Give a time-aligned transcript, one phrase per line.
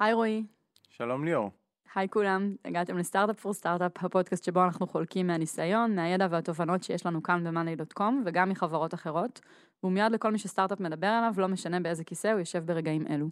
[0.00, 0.44] היי רועי.
[0.90, 1.50] שלום ליאור.
[1.94, 7.22] היי כולם, הגעתם לסטארט-אפ פור סטארט-אפ, הפודקאסט שבו אנחנו חולקים מהניסיון, מהידע והתובנות שיש לנו
[7.22, 9.40] כאן ב-monday.com וגם מחברות אחרות,
[9.82, 13.28] והוא מיד לכל מי שסטארט-אפ מדבר עליו, לא משנה באיזה כיסא הוא יושב ברגעים אלו.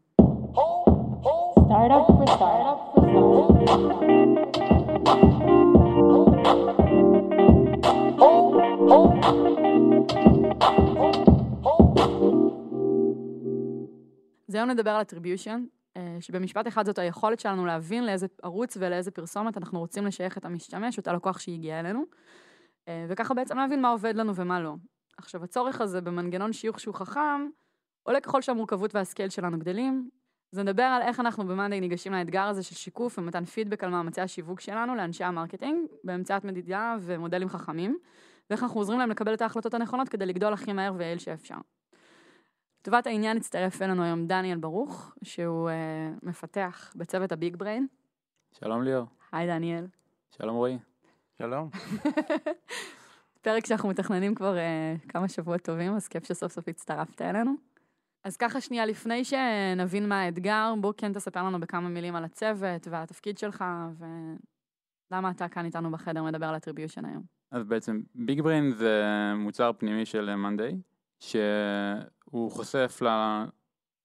[1.68, 3.48] Startup for startup for
[14.48, 15.77] אז היום נדבר על attribution, אה,
[16.20, 20.98] שבמשפט אחד זאת היכולת שלנו להבין לאיזה ערוץ ולאיזה פרסומת אנחנו רוצים לשייך את המשתמש,
[20.98, 22.04] את הלקוח שהגיע אלינו,
[22.88, 24.74] אה, וככה בעצם להבין מה עובד לנו ומה לא.
[25.18, 27.48] עכשיו, הצורך הזה במנגנון שיוך שהוא חכם,
[28.02, 30.10] עולה ככל שהמורכבות וה scale שלנו גדלים.
[30.52, 34.20] אז נדבר על איך אנחנו ב-monday ניגשים לאתגר הזה של שיקוף ומתן פידבק על מאמצי
[34.20, 37.98] השיווק שלנו לאנשי ה marketing, באמצעת מדידה ומודלים חכמים,
[38.50, 41.56] ואיך אנחנו עוזרים להם לקבל את ההחלטות הנכונות כדי לגדול הכי מהר ויעיל שאפשר.
[42.88, 47.86] לטובת העניין הצטרף אלינו היום דניאל ברוך, שהוא uh, מפתח בצוות הביג בריין.
[48.52, 49.06] שלום ליאור.
[49.32, 49.86] היי דניאל.
[50.30, 50.78] שלום רועי.
[51.38, 51.70] שלום.
[53.44, 57.54] פרק שאנחנו מתכננים כבר uh, כמה שבועות טובים, אז כיף שסוף סוף הצטרפת אלינו.
[58.24, 62.88] אז ככה שנייה, לפני שנבין מה האתגר, בוא כן תספר לנו בכמה מילים על הצוות
[62.90, 63.64] והתפקיד שלך,
[65.10, 67.22] ולמה אתה כאן איתנו בחדר מדבר על attribution היום.
[67.50, 69.02] אז בעצם ביג בריין זה
[69.36, 70.80] מוצר פנימי של מאנדיי,
[71.20, 73.02] שהוא חושף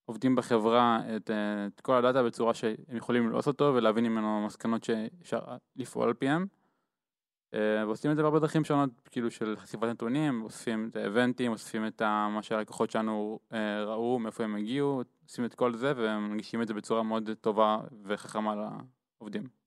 [0.08, 1.30] לעובדים בחברה את,
[1.67, 5.39] את כל הדאטה בצורה שהם יכולים לעשות אותו ולהבין ממנו מסקנות שאפשר
[5.75, 6.47] לפעול על פיהם.
[7.53, 11.88] אה, ועושים את זה בהרבה דרכים שונות, כאילו של חשיפת נתונים, אוספים את האבנטים, אוספים
[11.88, 16.67] את מה שהלקוחות שלנו אה, ראו, מאיפה הם הגיעו, עושים את כל זה ומנגישים את
[16.67, 18.55] זה בצורה מאוד טובה וחכמה
[19.20, 19.62] לעובדים.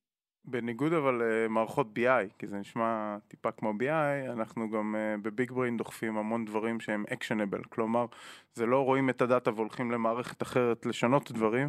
[0.46, 5.76] בניגוד אבל למערכות BI, כי זה נשמע טיפה כמו BI, אנחנו גם אה, בביג בריין
[5.76, 8.06] דוחפים המון דברים שהם אקשנבל, כלומר
[8.54, 11.68] זה לא רואים את הדאטה והולכים למערכת אחרת לשנות דברים,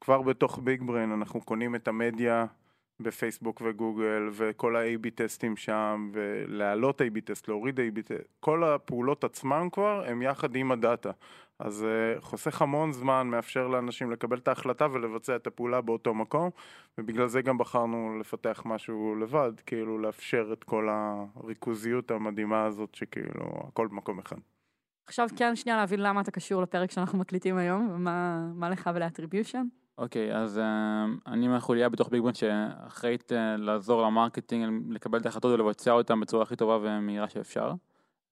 [0.00, 2.46] כבר בתוך ביג בריין אנחנו קונים את המדיה
[3.00, 9.68] בפייסבוק וגוגל וכל ה-AB טסטים שם ולהעלות AB טסט, להוריד AB טסט, כל הפעולות עצמן
[9.72, 11.10] כבר הם יחד עם הדאטה
[11.64, 16.50] אז uh, חוסך המון זמן, מאפשר לאנשים לקבל את ההחלטה ולבצע את הפעולה באותו מקום
[16.98, 23.64] ובגלל זה גם בחרנו לפתח משהו לבד, כאילו לאפשר את כל הריכוזיות המדהימה הזאת שכאילו
[23.68, 24.36] הכל במקום אחד.
[25.06, 29.66] עכשיו כן שנייה להבין למה אתה קשור לפרק שאנחנו מקליטים היום ומה לך ול attribution.
[29.98, 35.18] אוקיי, אוקיי, אז אה, אני מהחוליה בתוך Big Brain שאחראית אה, לעזור ל marketing לקבל
[35.18, 37.72] את ההחלטות ולבצע אותן בצורה הכי טובה ומהירה שאפשר.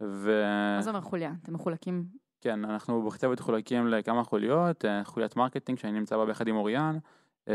[0.02, 0.44] ו...
[0.76, 1.32] מה זה אומר חוליה?
[1.42, 2.04] אתם מחולקים?
[2.40, 6.98] כן, אנחנו בצוות מחולקים לכמה חוליות, אה, חוליית marketing שאני נמצא בה ביחד עם אוריאן,
[7.46, 7.50] אה,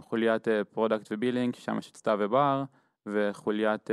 [0.00, 2.64] חוליית product ו billing, שם יש את סתיו ובר,
[3.06, 3.90] וחוליית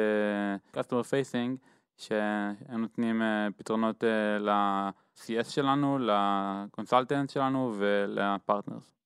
[0.74, 1.58] customer facing,
[1.98, 3.22] שהם נותנים
[3.58, 4.04] פתרונות
[4.40, 8.97] ל-CS שלנו, ל consultants שלנו ול partners.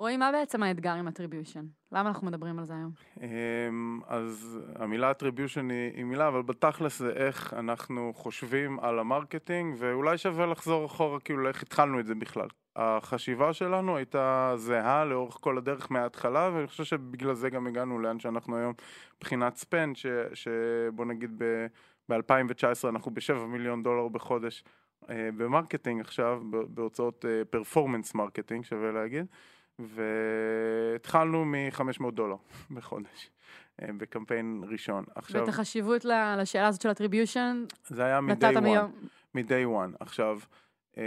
[0.00, 1.62] רועי, מה בעצם האתגר עם attribution?
[1.92, 2.90] למה אנחנו מדברים על זה היום?
[3.20, 9.74] אמ, אז המילה attribution היא, מילה, אבל בתכלס זה איך אנחנו חושבים על ה marketing,
[9.78, 12.48] ואולי שווה לחזור אחורה כאילו לאיך התחלנו את זה בכלל.
[12.76, 18.20] החשיבה שלנו הייתה זהה לאורך כל הדרך מההתחלה, ואני חושב שבגלל זה גם הגענו לאן
[18.20, 18.72] שאנחנו היום
[19.16, 19.96] מבחינת spend,
[20.34, 21.42] שבוא נגיד
[22.08, 24.64] ב-2019 אנחנו ב-7 מיליון דולר בחודש
[25.10, 29.26] אה, ב marketing עכשיו, בהוצאות performance אה, marketing שווה להגיד.
[29.86, 32.36] והתחלנו מ-500 דולר
[32.76, 33.30] בחודש,
[33.82, 35.04] אה, בקמפיין ראשון.
[35.14, 35.40] עכשיו...
[35.40, 36.04] ואת החשיבות
[36.38, 39.06] לשאלה הזאת של attribution, זה היה מ-day one.
[39.34, 39.96] מ-day one.
[40.00, 40.38] עכשיו,
[40.98, 41.02] אה,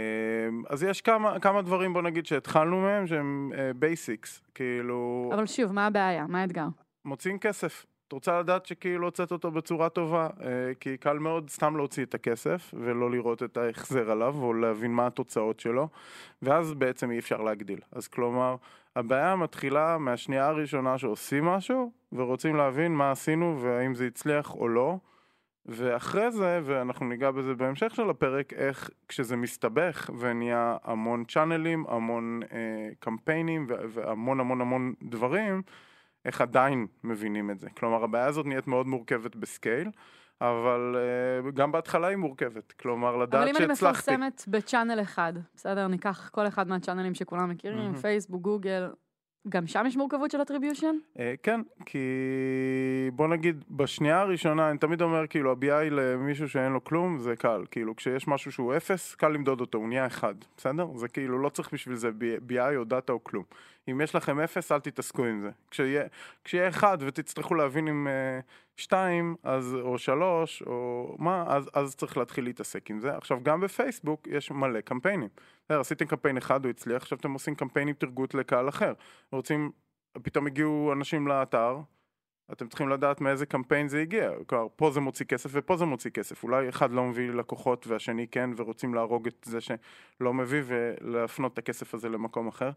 [0.68, 5.30] אז יש כמה, כמה דברים, בוא נגיד, שהתחלנו מהם, שהם basics, אה, כאילו...
[5.34, 6.26] אבל שוב, מה הבעיה?
[6.26, 6.66] מה האתגר?
[7.04, 7.86] מוצאים כסף.
[8.14, 10.28] רוצה לדעת שכאילו הוצאת אותו בצורה טובה,
[10.80, 15.06] כי קל מאוד סתם להוציא את הכסף ולא לראות את ההחזר עליו או להבין מה
[15.06, 15.88] התוצאות שלו
[16.42, 17.80] ואז בעצם אי אפשר להגדיל.
[17.92, 18.56] אז כלומר,
[18.96, 24.98] הבעיה מתחילה מהשנייה הראשונה שעושים משהו ורוצים להבין מה עשינו והאם זה הצליח או לא
[25.66, 32.40] ואחרי זה, ואנחנו ניגע בזה בהמשך של הפרק, איך כשזה מסתבך ונהיה המון צ'אנלים, המון
[32.52, 35.62] אה, קמפיינים והמון המון המון דברים
[36.24, 37.70] איך עדיין מבינים את זה.
[37.70, 39.90] כלומר, הבעיה הזאת נהיית מאוד מורכבת בסקייל,
[40.40, 42.72] אבל uh, גם בהתחלה היא מורכבת.
[42.72, 43.50] כלומר, לדעת שהצלחתי.
[43.50, 45.88] אבל אם אני מפרסמת בצ'אנל אחד, בסדר?
[45.88, 47.98] ניקח כל אחד מהצ'אנלים שכולם מכירים, mm-hmm.
[47.98, 48.90] פייסבוק, גוגל,
[49.48, 51.16] גם שם יש מורכבות של attribution?
[51.16, 51.98] Uh, כן, כי
[53.12, 57.64] בוא נגיד, בשנייה הראשונה, אני תמיד אומר, כאילו, ה-BI למישהו שאין לו כלום, זה קל.
[57.70, 60.86] כאילו, כשיש משהו שהוא אפס, קל למדוד אותו, הוא נהיה אחד, בסדר?
[60.96, 62.10] זה כאילו, לא צריך בשביל זה
[62.48, 63.44] BI או דאטה או כלום.
[63.90, 65.50] אם יש לכם אפס, אל תתעסקו עם זה.
[65.70, 66.04] כשיהיה,
[66.44, 68.40] כשיהיה אחד ותצטרכו להבין עם אה,
[68.76, 73.16] שתיים, אז, או שלוש, או מה, אז, אז צריך להתחיל להתעסק עם זה.
[73.16, 75.28] עכשיו, גם בפייסבוק יש מלא קמפיינים.
[75.64, 78.92] בסדר, עשיתם קמפיין אחד, הוא הצליח, עכשיו אתם עושים קמפיינים תרגות לקהל אחר.
[79.32, 79.70] רוצים,
[80.22, 81.80] פתאום הגיעו אנשים לאתר,
[82.52, 86.10] אתם צריכים לדעת מאיזה קמפיין זה הגיע, כלומר פה זה מוציא כסף ופה זה מוציא
[86.10, 91.52] כסף, אולי אחד לא מביא לקוחות והשני כן ורוצים להרוג את זה שלא מביא ולהפנות
[91.52, 92.70] את הכסף הזה למקום אחר.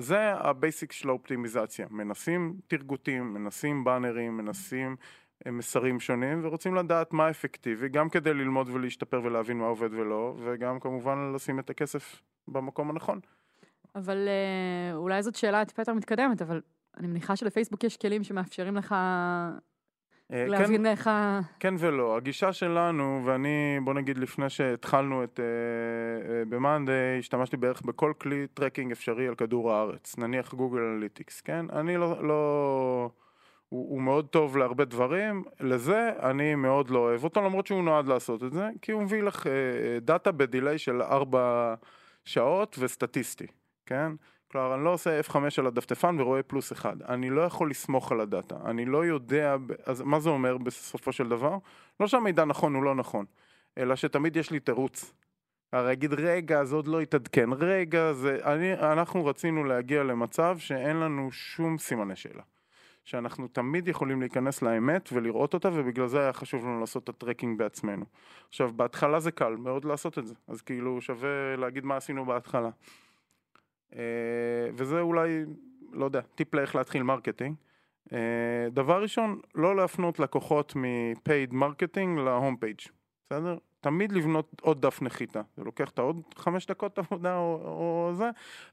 [0.00, 4.96] זה ה basic של האופטימיזציה, מנסים טרגוטים, מנסים באנרים, מנסים
[5.46, 10.34] אה, מסרים שונים ורוצים לדעת מה אפקטיבי, גם כדי ללמוד ולהשתפר ולהבין מה עובד ולא,
[10.44, 13.20] וגם כמובן לשים את הכסף במקום הנכון.
[13.94, 16.60] אבל אה, אולי זאת שאלה טיפה יותר מתקדמת, אבל
[16.96, 18.94] אני מניחה שלפייסבוק יש כלים שמאפשרים לך
[20.32, 21.40] אה, להבין כן, איך ה...
[21.60, 27.82] כן ולא, הגישה שלנו, ואני, בוא נגיד לפני שהתחלנו את אה, אה, ב-monday, השתמשתי בערך
[27.82, 31.66] בכל כלי tracking אפשרי על כדור הארץ, נניח Google Analytics, כן?
[31.72, 33.10] אני לא, לא
[33.68, 38.06] הוא, הוא מאוד טוב להרבה דברים, לזה אני מאוד לא אוהב אותו, למרות שהוא נועד
[38.06, 39.48] לעשות את זה, כי הוא מביא לך uh,
[40.00, 41.74] דאטה בדיליי של 4
[42.24, 43.46] שעות וסטטיסטי,
[43.86, 44.12] כן?
[44.52, 47.02] כלומר, אני לא עושה F5 על הדפדפן ורואה פלוס אחד.
[47.02, 48.56] אני לא יכול לסמוך על הדאטה.
[48.64, 49.56] אני לא יודע,
[49.86, 51.58] אז מה זה אומר בסופו של דבר?
[52.00, 53.24] לא שהמידע נכון הוא לא נכון,
[53.78, 55.12] אלא שתמיד יש לי תירוץ.
[55.72, 58.38] הרי אגיד, רגע, זה עוד לא התעדכן, רגע, זה...
[58.44, 62.42] אני, אנחנו רצינו להגיע למצב שאין לנו שום סימני שאלה.
[63.04, 67.14] שאנחנו תמיד יכולים להיכנס לאמת ולראות אותה, ובגלל זה היה חשוב לנו לעשות את ה
[67.14, 68.04] tracking בעצמנו.
[68.48, 72.70] עכשיו, בהתחלה זה קל מאוד לעשות את זה, אז כאילו שווה להגיד מה עשינו בהתחלה.
[73.96, 74.00] אה,
[74.74, 75.44] וזה אולי,
[75.92, 77.54] לא יודע, טיפ לאיך להתחיל marketing.
[78.12, 78.18] אה,
[78.70, 82.80] דבר ראשון, לא להפנות לקוחות מ- paid marketing ל home page,
[83.26, 83.56] בסדר?
[83.80, 88.30] תמיד לבנות עוד דף נחיתה, זה לוקח את העוד חמש דקות עבודה או, או זה,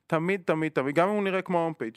[0.07, 1.95] תמיד תמיד תמיד, גם אם הוא נראה כמו home page.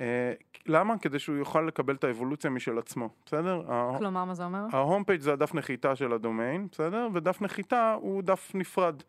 [0.00, 0.32] אה,
[0.66, 0.98] למה?
[0.98, 3.62] כדי שהוא יוכל לקבל את האבולוציה משל עצמו, בסדר?
[3.98, 4.64] כלומר, מה זה אומר?
[4.72, 7.08] ה home page זה הדף נחיתה של הדומיין, בסדר?
[7.12, 9.02] ודף נחיתה הוא דף נפרד.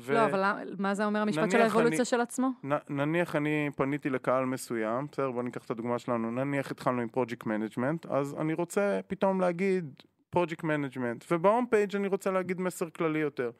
[0.00, 0.12] ו...
[0.14, 0.42] לא, אבל
[0.78, 2.48] מה זה אומר המשפט של האבולוציה אני- של עצמו?
[2.64, 7.08] נ, נניח אני פניתי לקהל מסוים, בסדר, בוא ניקח את הדוגמה שלנו, נניח התחלנו עם
[7.08, 9.94] project management, אז אני רוצה פתאום להגיד
[10.30, 13.50] project management, וב home page אני רוצה להגיד מסר כללי יותר.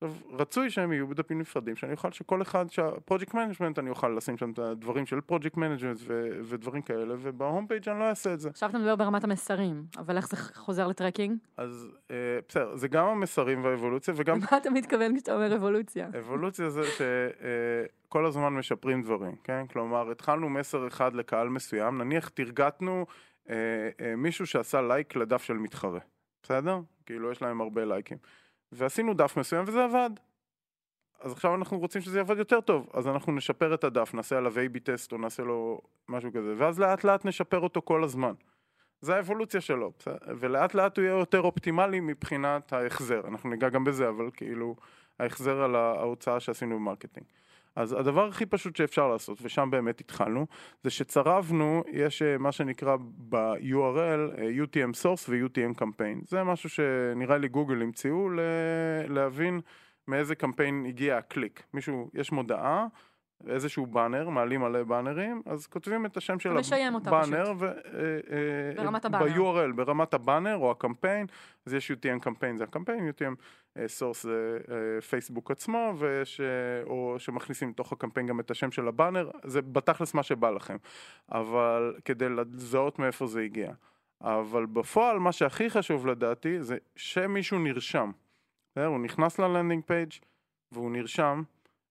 [0.00, 4.08] עכשיו, רצוי שהם יהיו בדפים נפרדים, שאני אוכל שכל אחד, שה project management אני אוכל
[4.08, 8.34] לשים שם את הדברים של project management ו- ודברים כאלה, ובהום פייג' אני לא אעשה
[8.34, 8.48] את זה.
[8.48, 11.38] עכשיו אתה מדבר ברמת המסרים, אבל איך זה חוזר ל tracking?
[11.56, 12.16] אז אה,
[12.48, 16.08] בסדר, זה גם המסרים והאבולוציה, וגם למה אתה מתכוון כשאתה אומר אבולוציה?
[16.18, 19.66] אבולוציה זה שכל הזמן משפרים דברים, כן?
[19.66, 23.06] כלומר, התחלנו מסר אחד לקהל מסוים, נניח תרגטנו
[23.50, 23.54] אה,
[24.00, 26.00] אה, מישהו שעשה לייק לדף של מתחרה,
[26.42, 26.80] בסדר?
[27.06, 28.18] כאילו, יש להם הרבה לייקים.
[28.72, 30.10] ועשינו דף מסוים וזה עבד.
[31.20, 34.52] אז עכשיו אנחנו רוצים שזה יעבוד יותר טוב, אז אנחנו נשפר את הדף, נעשה עליו
[34.58, 38.32] A-B test או נעשה לו משהו כזה, ואז לאט לאט נשפר אותו כל הזמן.
[39.00, 39.92] זה האבולוציה שלו?
[40.38, 44.76] ולאט לאט הוא יהיה יותר אופטימלי מבחינת ההחזר, אנחנו ניגע גם בזה, אבל כאילו
[45.18, 47.26] ההחזר על ההוצאה שעשינו ב marketing.
[47.76, 50.46] אז הדבר הכי פשוט שאפשר לעשות, ושם באמת התחלנו,
[50.82, 52.96] זה שצרבנו, יש אה, מה שנקרא
[53.28, 56.28] ב-URL אה, UTM source ו-UTM campaign.
[56.28, 58.28] זה משהו שנראה לי גוגל המציאו
[59.08, 59.60] להבין
[60.08, 61.62] מאיזה קמפיין הגיע הקליק.
[61.74, 62.86] מישהו, יש מודעה,
[63.48, 66.56] איזשהו באנר, מעלים מלא באנרים, אז כותבים את השם של
[67.06, 67.72] הבאנר, ו- אה,
[68.30, 69.24] אה, ברמת הבאנר.
[69.24, 71.26] ב-URL, ברמת הבאנר או הקמפיין,
[71.66, 73.34] אז יש UTM קמפיין זה הקמפיין, UTM
[73.76, 76.40] אה, source זה אה, פייסבוק עצמו, וש,
[76.86, 80.76] או שמכניסים לתוך הקמפיין גם את השם של הבאנר, זה בתכלס מה שבא לכם,
[81.32, 83.72] אבל כדי לזהות מאיפה זה הגיע.
[84.20, 88.10] אבל בפועל מה שהכי חשוב לדעתי זה שמישהו נרשם.
[88.76, 90.12] הוא נכנס ל landing page
[90.72, 91.42] והוא נרשם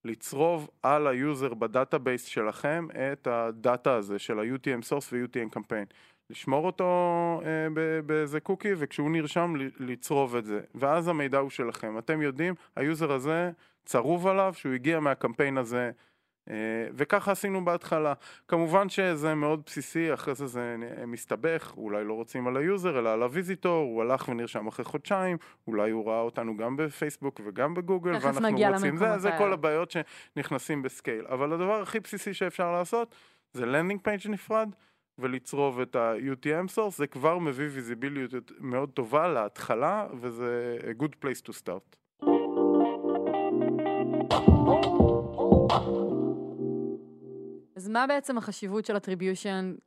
[0.05, 5.85] לצרוב על ה user ב database שלכם את הדאטה הזה של ה-UTM source ו-UTM קמפיין.
[6.29, 12.21] לשמור אותו אה, באיזה קוקי וכשהוא נרשם לצרוב את זה ואז המידע הוא שלכם אתם
[12.21, 13.51] יודעים ה user הזה
[13.85, 15.91] צרוב עליו שהוא הגיע מהקמפיין הזה
[16.93, 18.13] וככה עשינו בהתחלה
[18.47, 20.75] כמובן שזה מאוד בסיסי אחרי זה זה
[21.07, 24.85] מסתבך אולי לא רוצים על ה user אלא על ה visitor הוא הלך ונרשם אחרי
[24.85, 25.37] חודשיים
[25.67, 29.31] אולי הוא ראה אותנו גם בפייסבוק וגם בגוגל ואנחנו רוצים זה, זה.
[29.37, 33.15] כל הבעיות שנכנסים ב scale אבל הדבר הכי בסיסי שאפשר לעשות
[33.53, 34.69] זה landing page נפרד
[35.17, 41.41] ולצרוב את ה-UTM source, זה כבר מביא visibility מאוד טובה להתחלה, וזה a good place
[41.47, 42.04] to start.
[47.95, 49.79] מה בעצם החשיבות של attribution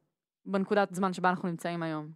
[0.47, 2.09] בנקודת זמן שבה אנחנו נמצאים היום?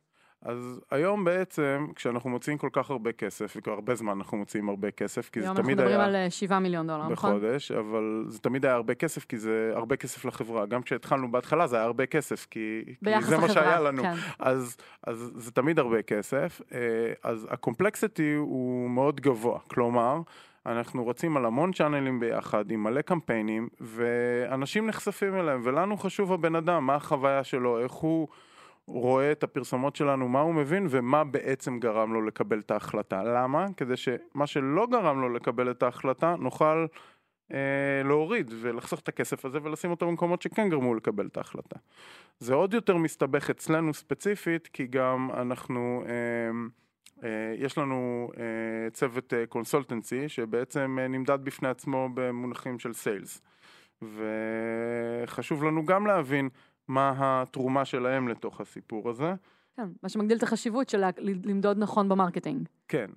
[0.42, 4.90] אז היום בעצם, כשאנחנו מוציאים כל כך הרבה כסף, וכבר הרבה זמן אנחנו מוציאים הרבה
[4.90, 7.30] כסף, כי זה היום אנחנו תמיד מדברים היה על אה, 7 מיליון דולר, נכון?
[7.30, 10.66] בחודש, אבל זה תמיד היה הרבה כסף, כי זה הרבה כסף לחברה.
[10.66, 14.02] גם כשהתחלנו בהתחלה זה היה הרבה כסף, כי, כי זה מה לחברה, שהיה לנו.
[14.02, 14.14] כן.
[14.38, 16.60] אז, אז זה תמיד הרבה כסף.
[16.72, 16.78] אה,
[17.22, 19.58] אז הקומפלקסיטי הוא מאוד גבוה.
[19.68, 20.20] כלומר,
[20.66, 26.54] אנחנו רצים על המון צ'אנלים ביחד, עם מלא קמפיינים, ואנשים נחשפים אליהם, ולנו חשוב הבן
[26.56, 28.28] אדם, מה החוויה שלו, איך הוא
[28.86, 33.22] רואה את הפרסומות שלנו, מה הוא מבין, ומה בעצם גרם לו לקבל את ההחלטה.
[33.22, 33.66] למה?
[33.76, 36.86] כדי שמה שלא גרם לו לקבל את ההחלטה, נוכל
[37.52, 41.76] אה, להוריד ולחסוך את הכסף הזה ולשים אותו במקומות שכן גרמו לקבל את ההחלטה.
[42.38, 46.12] זה עוד יותר מסתבך אצלנו ספציפית, כי גם אנחנו, אה,
[47.58, 53.42] יש לנו אה, צוות consultancy שבעצם אה, נמדד בפני עצמו במונחים של sales.
[54.02, 56.48] וחשוב לנו גם להבין
[56.88, 59.34] מה התרומה שלהם לתוך הסיפור הזה.
[59.76, 61.04] כן, מה שמגדיל את החשיבות של
[61.44, 62.68] למדוד נכון ב marketing.
[62.88, 63.10] כן,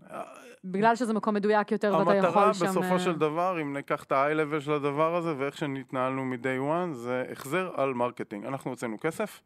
[0.64, 2.66] בגלל שזה מקום מדויק יותר ואתה יכול המטרה שם...
[2.66, 6.92] בסופו אה, של דבר, אם ניקח את ה-high level של הדבר הזה ואיך שנתנהלנו מ-day
[6.92, 8.46] one, זה החזר על marketing.
[8.46, 9.42] אנחנו הוצאנו כסף,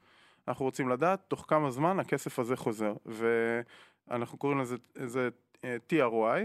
[0.48, 2.94] אנחנו רוצים לדעת תוך כמה זמן הכסף הזה חוזר.
[4.10, 4.75] ואנחנו קוראים לזה
[5.06, 5.30] זה,
[5.63, 6.42] אה, TROI,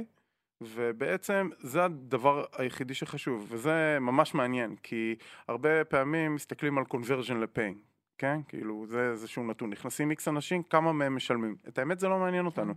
[0.60, 5.14] ובעצם זה הדבר היחידי שחשוב, וזה ממש מעניין, כי
[5.48, 7.78] הרבה פעמים מסתכלים על conversion ל-paying.
[8.18, 8.40] כן?
[8.48, 9.70] כאילו, זה איזשהו נתון.
[9.70, 11.56] נכנסים איקס אנשים, כמה מהם משלמים.
[11.68, 12.74] את האמת זה לא מעניין אותנו.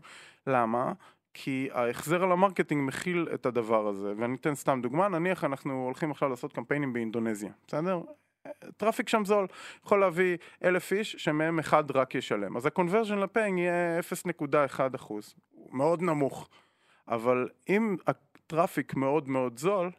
[0.47, 0.93] למה?
[1.33, 5.83] כי ההחזר על ה marketing מכיל את הדבר הזה, ואני אתן סתם דוגמה, נניח אנחנו
[5.85, 8.01] הולכים עכשיו לעשות קמפיינים באינדונזיה, בסדר?
[8.77, 9.47] traffic שם זול,
[9.85, 15.35] יכול להביא אלף איש שמהם אחד רק ישלם, אז ה-conversion ל paying יהיה 0.1 אחוז,
[15.71, 16.49] מאוד נמוך,
[17.07, 19.91] אבל אם ה traffic מאוד מאוד זול,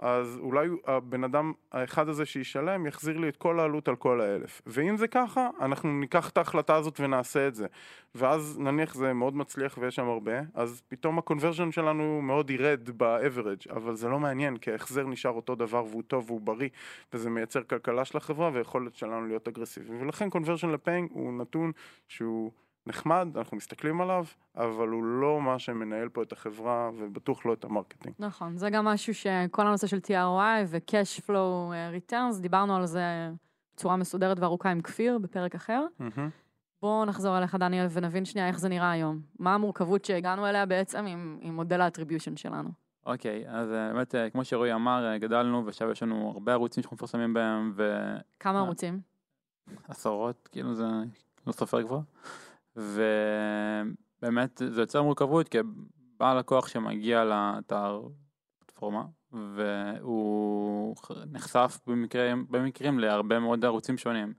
[0.00, 4.62] אז אולי הבן אדם האחד הזה שישלם יחזיר לי את כל העלות על כל האלף.
[4.66, 7.66] ואם זה ככה, אנחנו ניקח את ההחלטה הזאת ונעשה את זה.
[8.14, 12.90] ואז נניח זה מאוד מצליח ויש שם הרבה, אז פתאום ה conversion שלנו מאוד ירד
[12.96, 16.68] ב-average, אבל זה לא מעניין, כי ההחזר נשאר אותו דבר והוא טוב והוא בריא,
[17.12, 20.02] וזה מייצר כלכלה של החברה ויכולת שלנו להיות אגרסיביים.
[20.02, 21.72] ולכן conversion ל paying הוא נתון
[22.08, 22.50] שהוא...
[22.86, 24.24] נחמד, אנחנו מסתכלים עליו,
[24.56, 28.14] אבל הוא לא מה שמנהל פה את החברה ובטוח לא את ה marketing.
[28.18, 33.30] נכון, זה גם משהו שכל הנושא של TROI ו-cash flow אה, returns, דיברנו על זה
[33.74, 35.86] בצורה מסודרת וארוכה עם כפיר בפרק אחר.
[36.82, 39.20] בואו נחזור אליך, דניאל, ונבין שנייה איך זה נראה היום.
[39.38, 42.70] מה המורכבות שהגענו אליה בעצם עם, עם מודל ה attribution שלנו.
[43.06, 46.94] אוקיי, אז אה, באמת, אה, כמו שרועי אמר, גדלנו ועכשיו יש לנו הרבה ערוצים שאנחנו
[46.94, 47.74] מפרסמים בהם,
[48.40, 48.64] כמה אה.
[48.64, 49.00] ערוצים?
[49.88, 50.86] ועשרות, כאילו זה
[51.46, 52.00] לא סופר כבר.
[52.76, 55.58] ובאמת זה יוצר מורכבות, כי
[56.18, 58.02] בא לקוח שמגיע לאתר
[58.58, 60.96] פלטפורמה, והוא
[61.26, 64.32] נחשף במקרים, במקרים להרבה מאוד ערוצים שונים.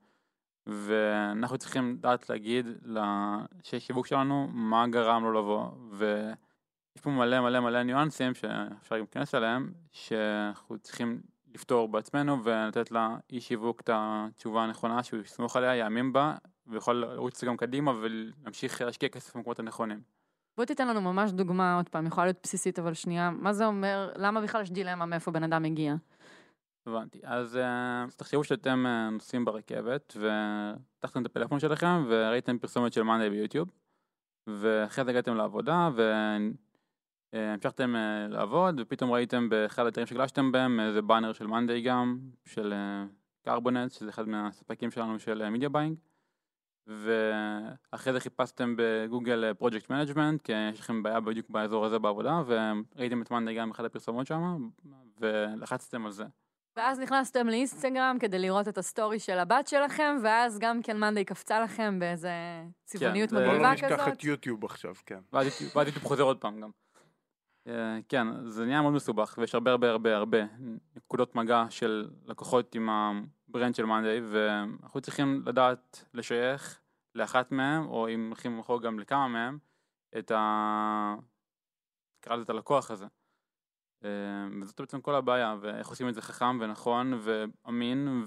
[0.68, 7.60] ואנחנו צריכים לדעת להגיד לאנשי שיווק שלנו מה גרם לו לבוא, ויש פה מלא מלא
[7.60, 11.22] מלא ניואנסים שאפשר גם להיכנס אליהם, שאנחנו צריכים
[11.54, 16.36] לפתור בעצמנו ולתת לאיש שיווק את התשובה הנכונה שהוא יסמוך עליה, יאמין בה,
[16.72, 20.02] ויכול לרוץ גם קדימה ולהמשיך להשקיע כסף במקומות הנכונים.
[20.58, 24.12] בוא תיתן לנו ממש דוגמה, עוד פעם, יכולה להיות בסיסית, אבל שנייה, מה זה אומר,
[24.16, 25.96] למה בכלל יש דילמה מאיפה בן אדם מגיע?
[26.88, 27.20] הבנתי.
[27.24, 33.04] אז אה, אז תחשבו שאתם אה, נוסעים ברכבת ופתחתם את הפלאפון שלכם וראיתם פרסומת של
[33.04, 33.72] מאנדיי ביוטיוב
[34.48, 35.90] ואחרי זה הגעתם לעבודה
[37.34, 42.74] והמשכתם אה, לעבוד ופתאום ראיתם באחד האתרים שגלשתם בהם איזה באנר של מאנדיי גם, של
[43.46, 45.98] קרבונט, שזה אחד מהספקים שלנו של media buying
[46.88, 53.22] ואחרי זה חיפשתם בגוגל project management כי יש לכם בעיה בדיוק באזור הזה בעבודה וראיתם
[53.22, 54.70] את מאנדיי גם באחד הפרסומות שם
[55.20, 56.26] ולחצתם על זה.
[56.76, 61.26] ואז נכנסתם לאינסטגרם כדי לראות את ה story של הבת שלכם, ואז גם כן מאנדיי
[61.26, 62.32] קפצה לכם באיזה
[62.86, 64.08] צבעוניות בוא מגניבה לא נשכח כזאת.
[64.14, 65.20] את יוטיוב עכשיו, כן.
[65.34, 66.70] ואז יוטיוב- ואז יוטיוב חוזר עוד פעם גם.
[67.68, 70.38] אה, כן, זה נהיה מאוד מסובך, ויש הרבה הרבה הרבה הרבה
[70.96, 72.90] נקודות מגע של לקוחות עם
[73.52, 76.82] ה brand של מאנדיי, ואנחנו צריכים לדעת לשייך
[77.16, 79.58] לאחת מהם, או אם הולכים אחורה גם לכמה מהם,
[80.18, 81.16] את ה...
[82.20, 83.06] נקרא לזה את הלקוח הזה.
[84.04, 84.10] אה,
[84.62, 88.24] וזאת בעצם כל הבעיה, ואיך עושים את זה חכם ונכון ואמין,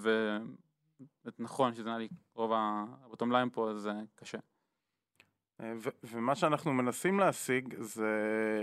[1.38, 4.38] ונכון, שזה נראה לי רוב ה bottom line פה, זה קשה.
[5.60, 8.12] אה, ו- ומה שאנחנו מנסים להשיג זה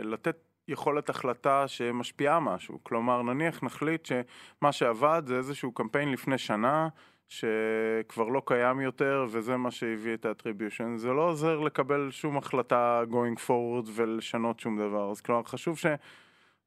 [0.03, 2.79] לתת יכולת החלטה שמשפיעה משהו.
[2.83, 6.87] כלומר, נניח נחליט שמה שעבד זה איזשהו קמפיין לפני שנה,
[7.27, 10.97] שכבר לא קיים יותר, וזה מה שהביא את ה attribution.
[10.97, 15.11] זה לא עוזר לקבל שום החלטה going forward ולשנות שום דבר.
[15.11, 15.85] אז כלומר, חשוב ש...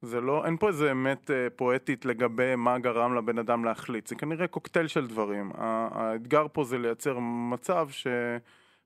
[0.03, 4.15] זה לא, אין פה איזה אמת אה, פואטית לגבי מה גרם לבן אדם להחליט, זה
[4.15, 5.51] כנראה קוקטייל של דברים.
[5.59, 7.19] האתגר פה זה לייצר
[7.51, 7.89] מצב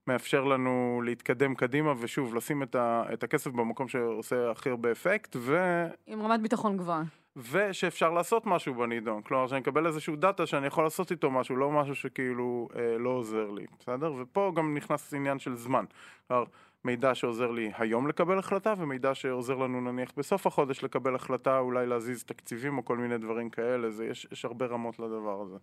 [0.08, 5.36] מאפשר לנו להתקדם קדימה, ושוב, לשים את, ה, את הכסף במקום שעושה הכי הרבה אפקט,
[5.38, 5.58] ו...
[6.06, 7.02] עם רמת ביטחון גבוהה.
[7.36, 11.70] ושאפשר לעשות משהו בנידון, כלומר שאני אקבל איזשהו דאטה שאני יכול לעשות איתו משהו, לא
[11.70, 14.12] משהו שכאילו אה, לא עוזר לי, בסדר?
[14.18, 15.84] ופה גם נכנס עניין של זמן,
[16.28, 16.44] כלומר
[16.84, 21.86] מידע שעוזר לי היום לקבל החלטה ומידע שעוזר לנו נניח בסוף החודש לקבל החלטה, אולי
[21.86, 25.56] להזיז תקציבים או כל מיני דברים כאלה, זה, יש, יש הרבה רמות לדבר הזה.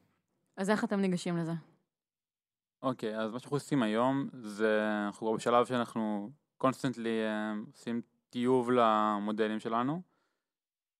[0.58, 1.52] אז איך אתם ניגשים לזה?
[2.86, 7.20] אוקיי, אז מה שאנחנו עושים היום זה, אנחנו כבר בשלב שאנחנו constantly
[7.72, 10.02] עושים טיוב למודלים שלנו.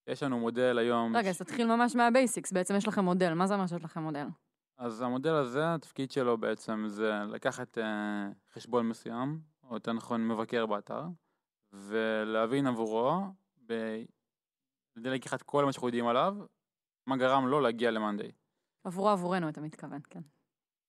[0.06, 1.16] יש לנו מודל היום...
[1.16, 4.02] רגע, אז תתחיל ממש מה basics, בעצם יש לכם מודל, מה זה אומר שיש לכם
[4.02, 4.26] מודל?
[4.78, 10.66] אז המודל הזה, התפקיד שלו בעצם זה לקחת אה, חשבון מסוים, או יותר נכון מבקר
[10.66, 11.04] באתר,
[11.72, 13.20] ולהבין עבורו,
[13.66, 13.72] ב...
[14.94, 16.36] כדי לקחת כל מה שאנחנו יודעים עליו,
[17.06, 18.32] מה גרם לו להגיע למאנדיי.
[18.84, 20.20] עבורו עבורנו, אתה מתכוון, כן.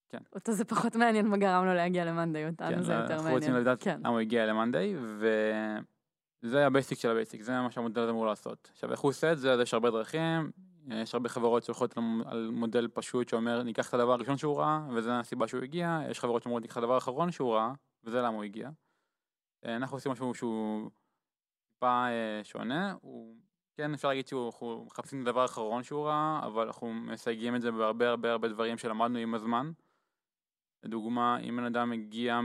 [0.10, 0.18] כן.
[0.36, 3.54] אותו זה פחות מעניין מה גרם לו להגיע למאנדיי, אותנו זה יותר אנחנו רוצים מעניין.
[3.62, 3.98] לדעת כן.
[4.00, 4.96] למה הוא הגיע למאנדיי,
[6.44, 8.70] וזה ה basic של ה basic, זה מה שהמודל הזה אמור לעשות.
[8.74, 9.54] עכשיו, איך הוא עושה את זה?
[9.54, 10.52] אז יש הרבה דרכים,
[10.88, 14.80] יש הרבה חברות שהולכות על- על מודל פשוט שאומר, ניקח את הדבר הראשון שהוא ראה,
[14.94, 17.72] וזו הסיבה שהוא הגיע, יש חברות שאומרות, ניקח את הדבר האחרון שהוא ראה,
[18.04, 18.70] וזה למה הוא הגיע.
[19.66, 20.90] אה, אנחנו עושים משהו שהוא
[21.74, 23.36] טיפה אה, שונה, הוא,
[23.78, 27.72] כן, אפשר להגיד שאנחנו מחפשים את הדבר האחרון שהוא ראה, אבל אנחנו מסייגים את זה
[27.72, 29.72] בהרבה הרבה הרבה דברים שלמדנו עם הזמן.
[30.84, 32.40] לדוגמה, אם בן אדם מגיע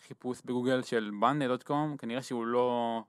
[0.00, 3.02] מחיפוש בגוגל של monday.com, כנראה שהוא לא,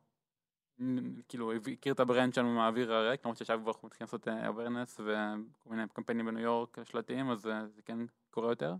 [1.27, 4.49] כאילו, הכיר את ה brand שלנו מהאוויר הריק, למרות שעכשיו כבר אנחנו מתחילים לעשות אה,
[4.49, 7.97] awareness וכל מיני קמפיינים בניו יורק שלטיים, אז אה, זה כן
[8.31, 8.75] קורה יותר,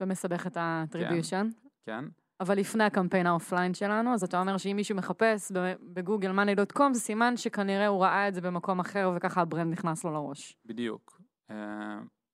[0.00, 1.68] ומסבך את ה-attribution.
[1.86, 2.04] כן.
[2.40, 7.00] אבל לפני הקמפיין ה offline שלנו, אז אתה אומר שאם מישהו מחפש בגוגל monday.com, זה
[7.00, 10.56] סימן שכנראה הוא ראה את זה במקום אחר, וככה ה brand נכנס לו לראש.
[10.66, 11.20] בדיוק.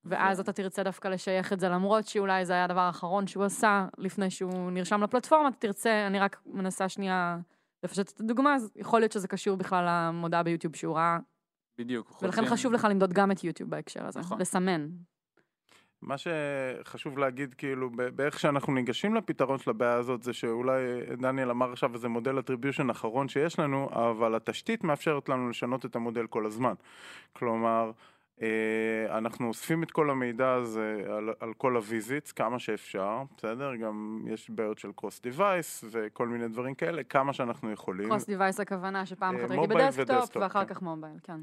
[0.09, 3.87] ואז אתה תרצה דווקא לשייך את זה, למרות שאולי זה היה הדבר האחרון שהוא עשה
[3.97, 7.37] לפני שהוא נרשם לפלטפורמה, אתה תרצה, אני רק מנסה שנייה
[7.83, 11.17] לפשט את הדוגמה, אז יכול להיות שזה קשור בכלל למודעה ביוטיוב שהוא ראה,
[11.77, 12.11] בדיוק.
[12.21, 14.41] ולכן רוצים- חשוב לך למדוד גם את יוטיוב בהקשר הזה, נכון.
[14.41, 14.87] לסמן.
[16.01, 20.81] מה שחשוב להגיד, כאילו, באיך שאנחנו ניגשים לפתרון של הבעיה הזאת, זה שאולי
[21.17, 25.95] דניאל אמר עכשיו איזה מודל attribution אחרון שיש לנו, אבל התשתית מאפשרת לנו לשנות את
[25.95, 26.73] המודל כל הזמן.
[27.33, 27.91] כלומר,
[29.09, 33.75] אנחנו אוספים את כל המידע הזה על, על כל ה visits, כמה שאפשר, בסדר?
[33.75, 38.09] גם יש בעיות של cross device וכל מיני דברים כאלה, כמה שאנחנו יכולים.
[38.09, 40.73] cross device הכוונה שפעם אה, אחת ראיתי מובייל בדסקטופ, ואחר כן.
[40.73, 41.39] כך מובייל, כן.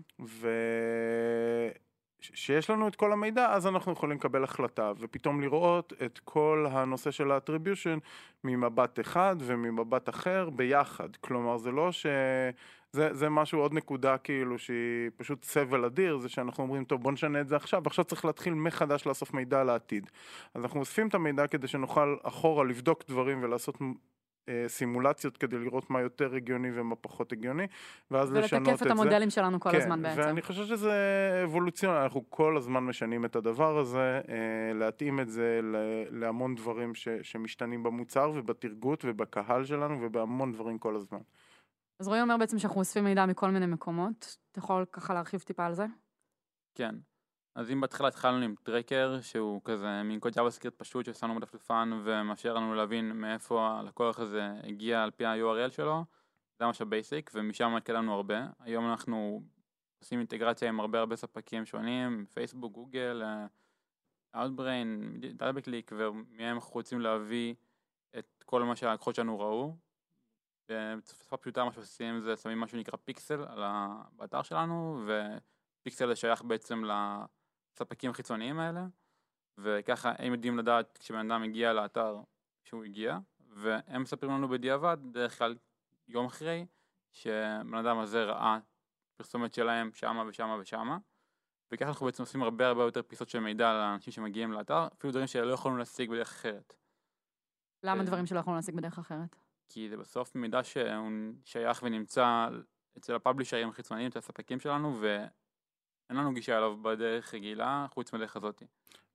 [2.20, 7.10] וכשיש לנו את כל המידע, אז אנחנו יכולים לקבל החלטה, ופתאום לראות את כל הנושא
[7.10, 7.98] של ה attribution
[8.44, 11.16] ממבט אחד וממבט אחר ביחד.
[11.16, 12.06] כלומר, זה לא ש...
[12.96, 17.12] זה, זה משהו, עוד נקודה כאילו שהיא פשוט סבל אדיר, זה שאנחנו אומרים, טוב בוא
[17.12, 20.10] נשנה את זה עכשיו, עכשיו צריך להתחיל מחדש לאסוף מידע לעתיד.
[20.54, 23.78] אז אנחנו אוספים את המידע כדי שנוכל אחורה לבדוק דברים ולעשות
[24.48, 27.66] אה, סימולציות כדי לראות מה יותר הגיוני ומה פחות הגיוני,
[28.10, 28.86] ואז לשנות את ולתקף זה.
[28.86, 30.20] את המודלים שלנו כל כן, הזמן בעצם.
[30.20, 30.92] ואני חושב שזה
[31.44, 35.60] אבולוציוני, אנחנו כל הזמן משנים את הדבר הזה, אה, להתאים את זה
[36.10, 41.20] להמון דברים ש, שמשתנים במוצר ובתרגות ובקהל שלנו ובהמון דברים כל הזמן.
[42.00, 44.36] אז רועי אומר בעצם שאנחנו אוספים מידע מכל מיני מקומות.
[44.52, 45.86] אתה יכול ככה להרחיב טיפה על זה?
[46.74, 46.94] כן.
[47.54, 52.54] אז אם בהתחלה התחלנו עם טרקר, שהוא כזה מין קוד JavaScript פשוט ששמנו בדפדפן ומאפשר
[52.54, 56.04] לנו להבין מאיפה הלקוח הזה הגיע על פי ה-URL שלו,
[56.58, 58.46] זה ממש ה basic, ומשם התקדמנו הרבה.
[58.60, 59.42] היום אנחנו
[59.98, 63.46] עושים אינטגרציה עם הרבה הרבה ספקים שונים, פייסבוק, גוגל, אה,
[64.36, 67.54] Outbrain, DoubleClick, ומהם אנחנו רוצים להביא
[68.18, 69.76] את כל מה שהלקוחות שלנו ראו.
[70.68, 74.02] בשפה פשוטה מה שעושים זה שמים משהו שנקרא פיקסל על ה...
[74.12, 78.86] באתר שלנו, ופיקסל זה שייך בעצם לספקים החיצוניים האלה,
[79.58, 82.20] וככה הם יודעים לדעת כשבן אדם הגיע לאתר
[82.64, 85.56] שהוא הגיע, והם מספרים לנו בדיעבד, דרך כלל
[86.08, 86.66] יום אחרי,
[87.12, 88.58] שבן אדם הזה ראה
[89.16, 90.98] פרסומת שלהם שמה ושמה ושמה,
[91.72, 95.26] וככה אנחנו בעצם עושים הרבה הרבה יותר פיסות של מידע לאנשים שמגיעים לאתר, אפילו דברים
[95.26, 96.74] שלא יכולנו להשיג בדרך אחרת.
[97.82, 99.45] למה אה, דברים שלא יכולנו להשיג בדרך אחרת?
[99.68, 101.10] כי זה בסוף מידע שהוא
[101.44, 102.48] שייך ונמצא
[102.98, 108.64] אצל הפאבלישרים החיצוניים, אצל הספקים שלנו, ואין לנו גישה אליו בדרך רגילה, חוץ מדרך הזאתי.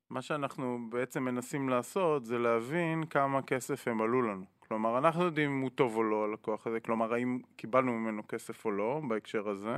[0.10, 4.46] מה שאנחנו בעצם מנסים לעשות זה להבין כמה כסף הם עלו לנו.
[4.60, 8.66] כלומר, אנחנו יודעים אם הוא טוב או לא הלקוח הזה, כלומר, האם קיבלנו ממנו כסף
[8.66, 9.78] או לא בהקשר הזה.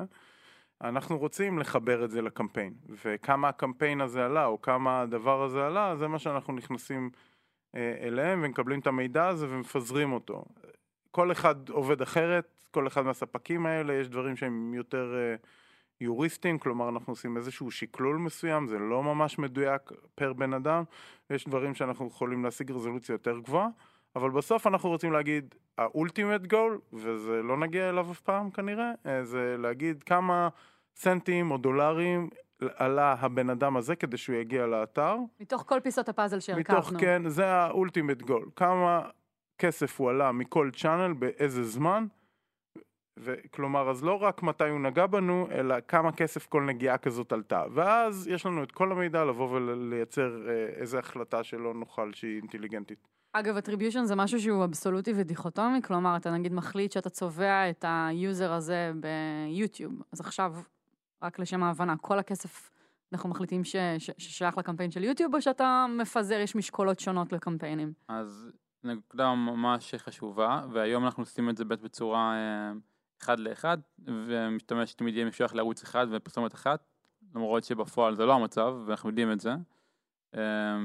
[0.82, 5.96] אנחנו רוצים לחבר את זה לקמפיין, וכמה הקמפיין הזה עלה, או כמה הדבר הזה עלה,
[5.96, 7.10] זה מה שאנחנו נכנסים
[7.76, 10.46] אליהם ומקבלים את המידע הזה ומפזרים אותו.
[11.12, 15.36] כל אחד עובד אחרת, כל אחד מהספקים האלה, יש דברים שהם יותר אה,
[16.02, 19.82] יוריסטים, כלומר אנחנו עושים איזשהו שקלול מסוים, זה לא ממש מדויק
[20.16, 20.84] פר בן אדם,
[21.30, 23.68] ויש דברים שאנחנו יכולים להשיג רזולוציה יותר גבוהה,
[24.16, 29.24] אבל בסוף אנחנו רוצים להגיד, ה-ultimate goal, וזה לא נגיע אליו אף פעם כנראה, אה,
[29.24, 30.50] זה להגיד כמה
[30.96, 32.30] סנטים או דולרים
[32.76, 35.16] עלה הבן אדם הזה כדי שהוא יגיע לאתר.
[35.40, 36.80] מתוך כל פיסות הפאזל שהרכבנו.
[36.80, 38.50] מתוך, כן, זה ה-ultimate goal.
[38.56, 39.02] כמה
[39.58, 42.06] כסף הוא עלה מכל צ'אנל, באיזה זמן.
[43.20, 47.64] וכלומר, אז לא רק מתי הוא נגע בנו, אלא כמה כסף כל נגיעה כזאת עלתה.
[47.74, 53.08] ואז יש לנו את כל המידע לבוא ולייצר אה, איזה החלטה שלא נוכל שהיא אינטליגנטית.
[53.34, 58.01] אגב, attribution זה משהו שהוא אבסולוטי ודיכוטומי, כלומר, אתה נגיד מחליט שאתה צובע את ה
[58.01, 60.54] user הזה ביוטיוב, אז עכשיו,
[61.24, 62.72] רק לשם ההבנה, כל הכסף,
[63.14, 67.94] אנחנו מחליטים ש- ש- ששייך לקמפיין של יוטיוב, או שאתה מפזר, יש משקולות שונות לקמפיינים?
[68.08, 68.52] אז
[68.84, 72.72] נקודה ממש חשובה, והיום אנחנו עושים את זה בצורה אה,
[73.22, 76.84] אחד לאחד, ומשתמש תמיד יהיה משוייך לערוץ אחד ופרסומת אחת,
[77.36, 79.54] למרות שבפועל זה לא המצב, ואנחנו יודעים את זה.
[80.36, 80.42] אה,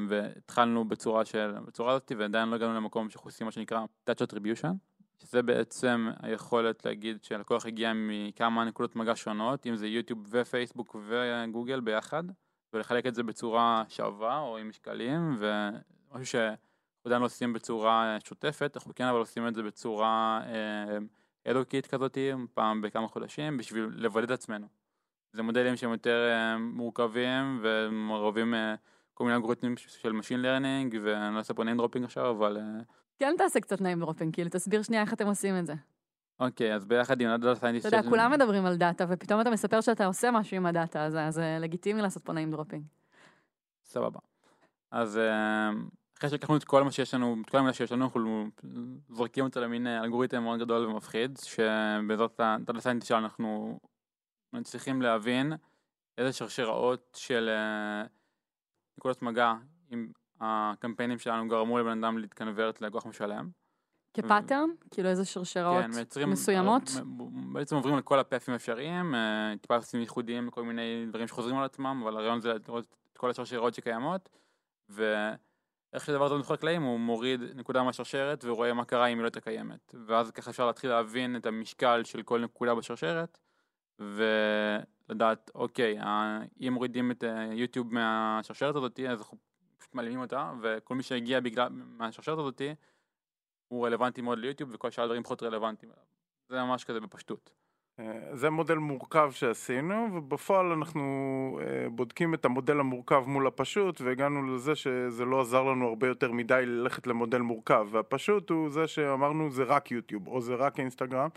[0.09, 4.73] והתחלנו בצורה של, בצורה הזאת, ועדיין לא הגענו למקום שאנחנו עושים מה שנקרא Touch Attribution,
[5.19, 11.81] שזה בעצם היכולת להגיד שהלקוח הגיע מכמה נקודות מגע שונות, אם זה יוטיוב ופייסבוק וגוגל
[11.81, 12.25] ביחד,
[12.73, 16.35] ולחלק את זה בצורה שווה או עם משקלים, ומשהו ש...
[17.05, 20.99] עדיין לא עושים בצורה שוטפת, אנחנו כן אבל עושים את זה בצורה אה,
[21.47, 22.19] אד-הוקית כזאת,
[22.55, 24.67] פעם בכמה חודשים, בשביל לבדוק את עצמנו.
[25.33, 28.75] זה מודלים שהם יותר אה, מורכבים ומערבים אה,
[29.15, 32.59] כל מיני אלגוריתמים של Machine Learning, ואני לא אעשה פה name dropping עכשיו, אבל...
[33.23, 35.75] אה, כן תעשה קצת name dropping, כאילו, תסביר שנייה איך אתם עושים את זה.
[36.41, 39.51] אוקיי, אז ביחד עם ה data scientist אתה יודע, כולם מדברים על דאטה, ופתאום אתה
[39.51, 42.83] מספר שאתה עושה משהו עם הדאטה אז זה לגיטימי לעשות פה name dropping.
[43.85, 44.19] סבבה.
[44.91, 45.71] אז אה,
[46.19, 48.47] אחרי שלקחנו את כל מה שיש לנו, את כל המידע שיש לנו, אנחנו
[49.09, 53.79] זורקים אותו למין אלגוריתם מאוד גדול ומפחיד, שבעזרת ה data scientist שלנו אנחנו
[54.53, 55.53] מצליחים להבין
[56.19, 58.07] איזה שרשראות של אה,
[58.99, 59.55] נקודות מגע
[59.91, 60.09] עם
[60.41, 63.49] הקמפיינים שלנו גרמו לבן אדם להתקנברט ללקוח משלם.
[64.15, 64.69] כ pattern?
[64.91, 66.91] כאילו איזה שרשראות כן, מייצרים, מסוימות?
[67.53, 72.01] בעצם עוברים לכל הפאת'ים האפשריים, אה, טיפה עושים ייחודיים לכל מיני דברים שחוזרים על עצמם,
[72.05, 74.29] אבל הרעיון זה לראות את כל השרשרות שקיימות,
[74.89, 79.27] ואיך שהדבר הזה מתחלק לקלעים, הוא מוריד נקודה מהשרשרת ורואה מה קרה אם היא לא
[79.27, 79.95] הייתה קיימת.
[80.07, 83.39] ואז ככה אפשר להתחיל להבין את המשקל של כל נקודה בשרשרת,
[83.99, 85.99] ולדעת, אוקיי,
[86.61, 89.39] אם מורידים את אה, יוטיוב מהשרשרת הזאת, אז אנחנו
[89.89, 92.63] פשוט מעלימים אותה, וכל מי שהגיע בגלל, מהשרשרת הזאת,
[93.69, 96.05] הוא רלוונטי מאוד ליוטיוב, וכל שאר הדברים פחות רלוונטיים אליו.
[96.49, 97.51] זה ממש כזה בפשטות.
[98.01, 101.03] אה, זה מודל מורכב שעשינו, ובפועל אנחנו
[101.63, 106.33] אה, בודקים את המודל המורכב מול הפשוט, והגענו לזה שזה לא עזר לנו הרבה יותר
[106.33, 111.29] מדי ללכת למודל מורכב, והפשוט הוא זה שאמרנו זה רק יוטיוב, או זה רק אינסטגרם,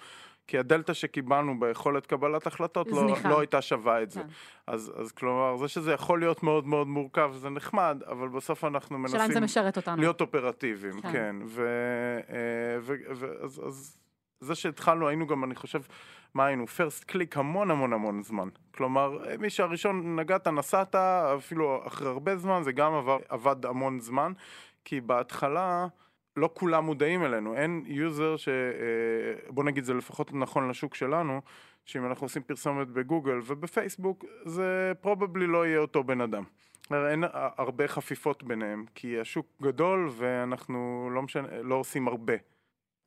[0.47, 3.15] כי הדלתא שקיבלנו ביכולת קבלת החלטות לא.
[3.29, 4.21] לא הייתה שווה את זה.
[4.21, 4.27] כן.
[4.67, 8.97] אז, אז כלומר, זה שזה יכול להיות מאוד מאוד מורכב זה נחמד, אבל בסוף אנחנו
[8.97, 9.19] מנסים.
[9.99, 11.11] להיות אופרטיביים, כן.
[11.11, 11.35] כן.
[11.45, 11.67] ו,
[12.29, 13.97] אה, ו, ו, אז, אז
[14.39, 15.81] זה שהתחלנו, היינו גם, אני חושב,
[16.33, 16.67] מה היינו?
[16.67, 18.49] first click המון המון המון זמן.
[18.71, 24.33] כלומר, מי שהראשון נגעת, נסעת, אפילו אחרי הרבה זמן, זה גם עבר, עבד המון זמן,
[24.85, 25.87] כי בהתחלה
[26.37, 27.55] לא כולם מודעים אלינו.
[27.55, 28.47] אין user ש...
[28.47, 28.53] אה,
[29.49, 31.41] בוא נגיד, זה לפחות נכון לשוק שלנו,
[31.85, 36.43] שאם אנחנו עושים פרסומת בגוגל ובפייסבוק, זה probably לא יהיה אותו בן אדם.
[36.91, 42.33] אין הרבה חפיפות ביניהם, כי השוק גדול ואנחנו לא משנה, לא עושים הרבה.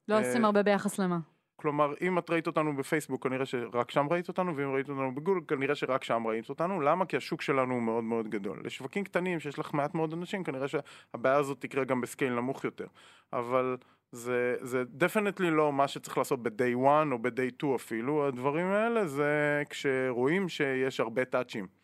[0.08, 1.18] לא עושים אה, הרבה ביחס למה.
[1.64, 5.40] כלומר, אם את ראית אותנו בפייסבוק, כנראה שרק שם ראית אותנו, ואם ראית אותנו בגוגל,
[5.48, 6.80] כנראה שרק שם ראית אותנו.
[6.80, 7.06] למה?
[7.06, 8.60] כי השוק שלנו הוא מאוד מאוד גדול.
[8.64, 12.86] לשווקים קטנים, שיש לך מעט מאוד אנשים, כנראה שהבעיה הזאת תקרה גם בסקייל נמוך יותר.
[13.32, 13.76] אבל
[14.12, 18.26] זה, זה definitely לא מה שצריך לעשות ב-day one או ב-day two אפילו.
[18.26, 21.83] הדברים האלה זה כשרואים שיש הרבה טאצ'ים.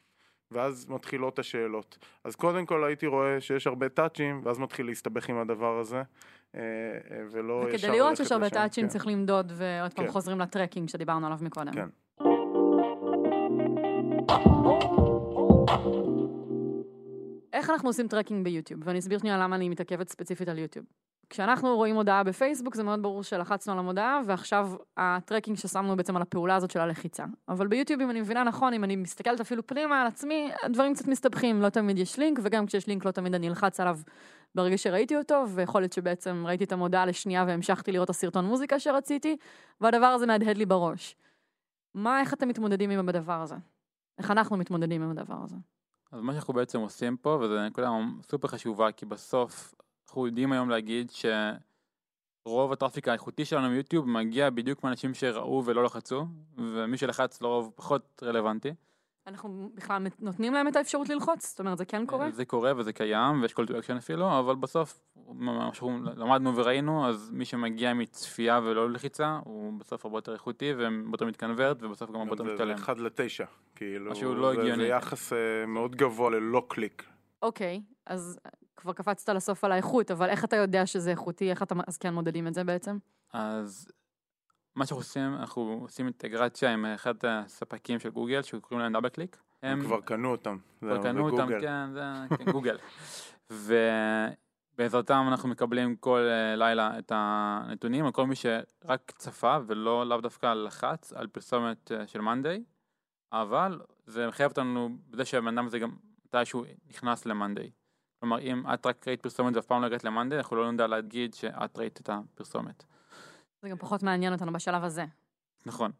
[0.52, 1.98] ואז מתחילות השאלות.
[2.24, 6.02] אז קודם כל הייתי רואה שיש הרבה טאצ'ים, ואז מתחיל להסתבך עם הדבר הזה, אה,
[6.54, 6.60] אה,
[7.30, 8.50] ולא ישר וכדי לראות שיש הרבה.
[8.50, 8.88] טאצ'ים כן.
[8.88, 10.12] צריך למדוד, ועוד פעם כן.
[10.12, 11.72] חוזרים ל tracking שדיברנו עליו מקודם.
[11.72, 11.88] כן.
[17.52, 18.80] איך אנחנו עושים tracking ביוטיוב?
[18.84, 20.86] ואני אסביר שנייה למה אני מתעכבת ספציפית על יוטיוב.
[21.30, 26.16] כשאנחנו רואים מודעה בפייסבוק זה מאוד ברור שלחצנו על המודעה ועכשיו ה tracking ששמנו בעצם
[26.16, 27.24] על הפעולה הזאת של הלחיצה.
[27.48, 31.08] אבל ביוטיוב אם אני מבינה נכון, אם אני מסתכלת אפילו פנימה על עצמי, הדברים קצת
[31.08, 33.98] מסתבכים, לא תמיד יש לינק וגם כשיש לינק לא תמיד אני אלחץ עליו
[34.54, 38.78] ברגע שראיתי אותו ויכול להיות שבעצם ראיתי את המודעה לשנייה והמשכתי לראות את הסרטון מוזיקה
[38.78, 39.36] שרציתי
[39.80, 41.16] והדבר הזה מהדהד לי בראש.
[41.94, 43.54] מה, איך אתם מתמודדים עם הדבר הזה?
[44.18, 45.56] איך אנחנו מתמודדים עם הדבר הזה?
[46.12, 47.90] אז מה שאנחנו בעצם עושים פה, וזו נקודה
[48.22, 49.74] סופר חשובה, כי בסוף
[50.10, 51.10] אנחנו יודעים היום להגיד
[52.46, 56.26] שרוב הטראפיק האיכותי שלנו מיוטיוב מגיע בדיוק מאנשים שראו ולא לחצו,
[56.58, 58.74] ומי שלחץ לרוב פחות רלוונטי.
[59.26, 61.50] אנחנו בכלל נותנים להם את האפשרות ללחוץ?
[61.50, 62.30] זאת אומרת, זה כן קורה?
[62.30, 67.08] זה קורה וזה קיים, ויש call to action אפילו, אבל בסוף מה שאנחנו למדנו וראינו,
[67.08, 72.10] אז מי שמגיע מצפייה ולא לחיצה, הוא בסוף הרבה יותר איכותי והרבה יותר מתקנברט, ובסוף
[72.10, 72.74] גם הרבה יותר זה משתלם.
[72.74, 74.82] 1 ל-9, כאילו, משהו לא זה- הגיוני.
[74.82, 77.04] זה יחס אה, מאוד גבוה ללא קליק.
[77.42, 78.38] אוקיי, אז
[78.80, 81.50] כבר קפצת לסוף על האיכות, אבל איך אתה יודע שזה איכותי?
[81.50, 82.98] איך אתה אז כן מודדים את זה בעצם?
[83.32, 83.92] אז
[84.76, 89.36] מה שאנחנו עושים, אנחנו עושים אינטגרציה עם אחד הספקים של גוגל, שקוראים להם DoubleClick.
[89.62, 90.56] הם כבר קנו אותם.
[90.80, 91.48] כבר קנו אותם.
[91.60, 92.02] כן, זה
[92.36, 92.78] כן, גוגל.
[94.76, 100.20] ובעזרתם אנחנו מקבלים כל אה, לילה את הנתונים על כל מי שרק צפה ולא לאו
[100.20, 102.64] דווקא לחץ על פרסומת אה, של מאנדיי,
[103.32, 105.90] אבל זה מחייב אותנו בזה שהבן אדם הזה גם
[106.24, 107.70] מתישהו נכנס למאנדיי.
[108.20, 111.34] כלומר, אם את רק ראית פרסומת ואף פעם לא הגעת למאנדיי, אנחנו לא נדע להגיד
[111.34, 112.84] שאת ראית את הפרסומת.
[113.62, 115.04] זה גם פחות מעניין אותנו בשלב הזה.
[115.66, 115.90] נכון.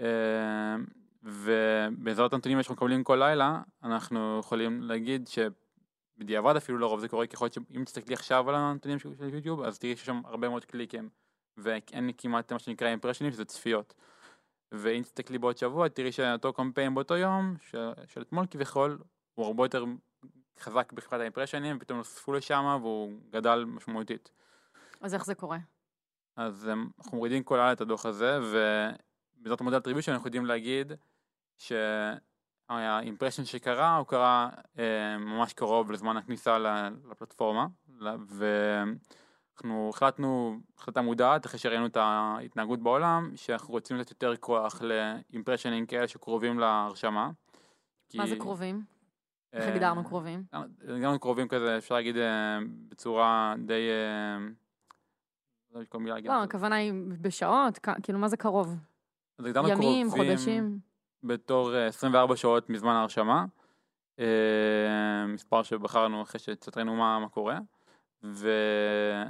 [0.00, 0.76] אה,
[1.22, 7.48] ובעזרת הנתונים שאנחנו מקבלים כל לילה, אנחנו יכולים להגיד שבדיעבד אפילו לרוב זה קורה, ככל
[7.48, 11.08] שאם תסתכלי עכשיו על הנתונים של יוטיוב, אז תראי שיש שם הרבה מאוד קליקים,
[11.56, 13.94] ואין כמעט מה שנקרא אימפרשנים, שזה צפיות.
[14.72, 17.56] ואם תסתכלי בעוד שבוע, תראי שאותו קמפיין באותו יום,
[18.06, 18.98] של אתמול כביכול,
[19.34, 19.84] הוא הרבה יותר
[20.60, 24.30] חזק בחברת האימפרשנים, ופתאום נוספו לשם והוא גדל משמעותית.
[25.00, 25.58] אז איך זה קורה?
[26.36, 26.68] אז
[26.98, 30.92] אנחנו מורידים כל לילה את הדוח הזה, ובעזרת המודל attribution אנחנו יודעים להגיד
[32.68, 36.58] שה impression שקרה, הוא קרה אה, ממש קרוב לזמן הכניסה
[37.10, 37.66] לפלטפורמה,
[38.28, 45.86] ואנחנו החלטנו, החלטה מודעת, אחרי שראינו את ההתנהגות בעולם, שאנחנו רוצים לתת יותר כוח לאימפרשנים
[45.86, 47.30] כאלה שקרובים להרשמה.
[48.14, 48.84] מה זה כי- קרובים?
[49.52, 50.44] איך אה, הגדרנו קרובים?
[51.02, 52.58] גם קרובים כזה, אפשר להגיד אה,
[52.88, 53.88] בצורה די...
[53.90, 54.46] אה,
[55.74, 55.80] לא.
[56.24, 58.76] לא, הכוונה היא בשעות, כאילו מה זה קרוב?
[59.38, 60.78] הגדרנו ימים, חודשים?
[61.22, 63.44] בתור אה, 24 שעות מזמן ההרשמה.
[65.28, 67.58] מספר שבחרנו אחרי שקצת ראינו מה, מה קורה.
[68.22, 69.26] וזה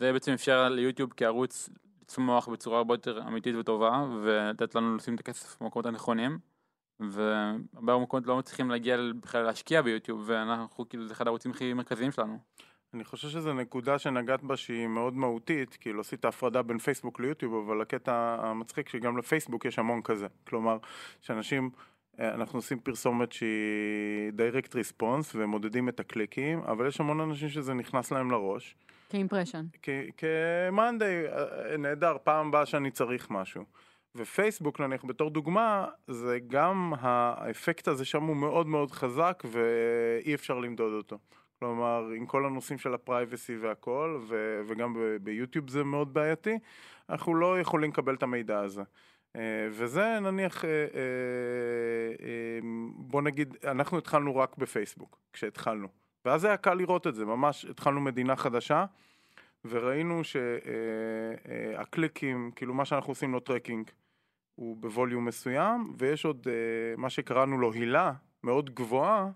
[0.00, 1.70] בעצם אפשר ליוטיוב כערוץ
[2.02, 6.38] לצמוח בצורה הרבה יותר אמיתית וטובה, ולתת לנו לשים את הכסף במקומות הנכונים.
[7.00, 12.12] והרבה מקומות לא מצליחים להגיע בכלל להשקיע ביוטיוב, ואנחנו כאילו זה אחד הערוצים הכי מרכזיים
[12.12, 12.38] שלנו.
[12.94, 17.68] אני חושב שזו נקודה שנגעת בה שהיא מאוד מהותית, כאילו עשית הפרדה בין פייסבוק ליוטיוב,
[17.70, 20.26] אבל הקטע המצחיק שגם לפייסבוק יש המון כזה.
[20.46, 20.78] כלומר,
[21.20, 21.70] שאנשים,
[22.20, 27.74] אה, אנחנו עושים פרסומת שהיא direct response ומודדים את הקליקים, אבל יש המון אנשים שזה
[27.74, 28.76] נכנס להם לראש.
[29.08, 29.64] כאימפרשן.
[30.16, 31.38] כ-Monday,
[31.78, 33.64] נהדר, פעם הבאה שאני צריך משהו.
[34.16, 40.58] ופייסבוק נניח בתור דוגמה, זה גם האפקט הזה שם הוא מאוד מאוד חזק ואי אפשר
[40.58, 41.18] למדוד אותו.
[41.58, 46.58] כלומר, עם כל הנושאים של הפרייבסי והכל, ו- וגם ב- ביוטיוב זה מאוד בעייתי,
[47.10, 48.82] אנחנו לא יכולים לקבל את המידע הזה.
[49.36, 52.58] אה, וזה נניח, אה, אה,
[52.94, 55.88] בוא נגיד, אנחנו התחלנו רק בפייסבוק, כשהתחלנו.
[56.24, 58.84] ואז היה קל לראות את זה, ממש התחלנו מדינה חדשה,
[59.64, 60.20] וראינו
[61.44, 63.90] שהקליקים, כאילו מה שאנחנו עושים לו tracking,
[64.56, 66.52] הוא ב volume מסוים, ויש עוד אה,
[66.96, 68.12] מה שקראנו לו halo
[68.44, 69.28] מאוד גבוהה,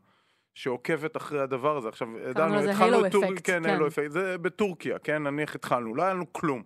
[0.55, 1.89] שעוקבת אחרי הדבר הזה.
[1.89, 3.71] עכשיו, ידענו, לזה התחלנו את ה-halo effect, כן, כן.
[3.71, 6.63] halo effect, זה בטורקיה, כן, נניח התחלנו, לא היה לנו כלום.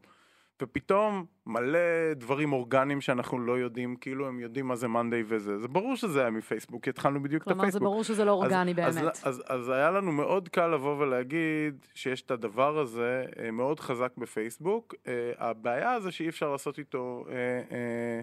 [0.64, 5.58] ופתאום מלא דברים אורגניים שאנחנו לא יודעים, כאילו הם יודעים מה זה monday וזה.
[5.58, 7.82] זה ברור שזה היה מפייסבוק, כי התחלנו בדיוק את כלומר, הפייסבוק.
[7.82, 9.10] זה ברור שזה לא אורגני אז, באמת.
[9.10, 13.80] אז, אז, אז היה לנו מאוד קל לבוא ולהגיד שיש את הדבר הזה אה, מאוד
[13.80, 14.94] חזק בפייסבוק.
[15.06, 17.34] אה, הבעיה זה שאי אפשר לעשות איתו אה,
[17.76, 18.20] אה,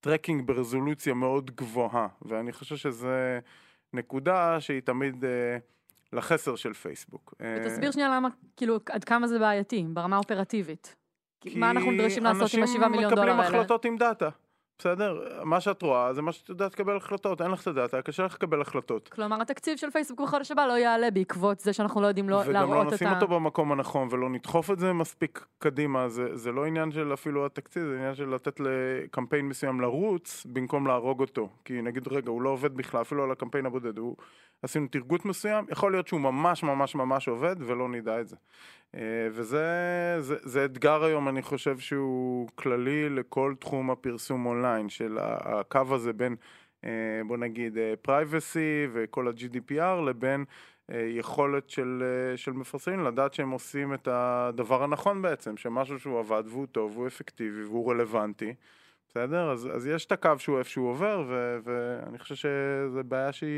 [0.00, 3.40] tracking ברזולוציה מאוד גבוהה, ואני חושב שזה
[3.92, 5.24] נקודה שהיא תמיד
[6.12, 7.34] לחסרון של פייסבוק.
[7.40, 10.96] ותסביר שנייה למה, כאילו, עד כמה זה בעייתי, ברמה האופרטיבית.
[11.46, 13.42] כי מה אנחנו נדרשים לעשות עם השבעה מיליון דולר אנשים האלה?
[13.42, 14.28] מקבלים החלטות עם data.
[14.78, 18.02] בסדר, מה שאת רואה זה מה שאת יודעת לקבל החלטות, אין לך את ה data,
[18.02, 19.08] קשה לך לקבל החלטות.
[19.08, 22.52] כלומר, התקציב של פייסבוק בחודש הבא לא יעלה בעקבות זה שאנחנו לא יודעים לא, וגם
[22.52, 23.14] להראות לא את נשים ה...
[23.14, 27.46] אותו במקום הנכון ולא נדחוף את זה מספיק קדימה, זה, זה לא עניין של אפילו
[27.46, 31.48] התקציב, זה עניין של לתת לקמפיין מסוים לרוץ במקום להרוג אותו.
[31.64, 34.16] כי נגיד, רגע, הוא לא עובד בכלל, אפילו על הקמפיין הבודד, הוא...
[34.62, 38.36] עשינו טרגוט מסוים, יכול להיות שהוא ממש ממש ממש עובד ולא נדע את זה.
[38.94, 39.66] אה, וזה
[40.20, 46.12] זה, זה אתגר היום, אני חושב שהוא כללי לכל תחום הפרסום אונליין, של הקו הזה
[46.12, 46.36] בין,
[46.84, 46.90] אה,
[47.26, 50.44] בוא נגיד, privacy וכל ה-GDPR לבין
[50.90, 56.18] אה, יכולת של, אה, של מפרסמים לדעת שהם עושים את הדבר הנכון בעצם, שמשהו שהוא
[56.18, 58.54] עבד והוא טוב והוא אפקטיבי והוא רלוונטי,
[59.18, 59.50] בסדר?
[59.50, 63.50] אז, אז יש את הקו שהוא איפשהו עובר, ו, ואני חושב שזו בעיה שהיא,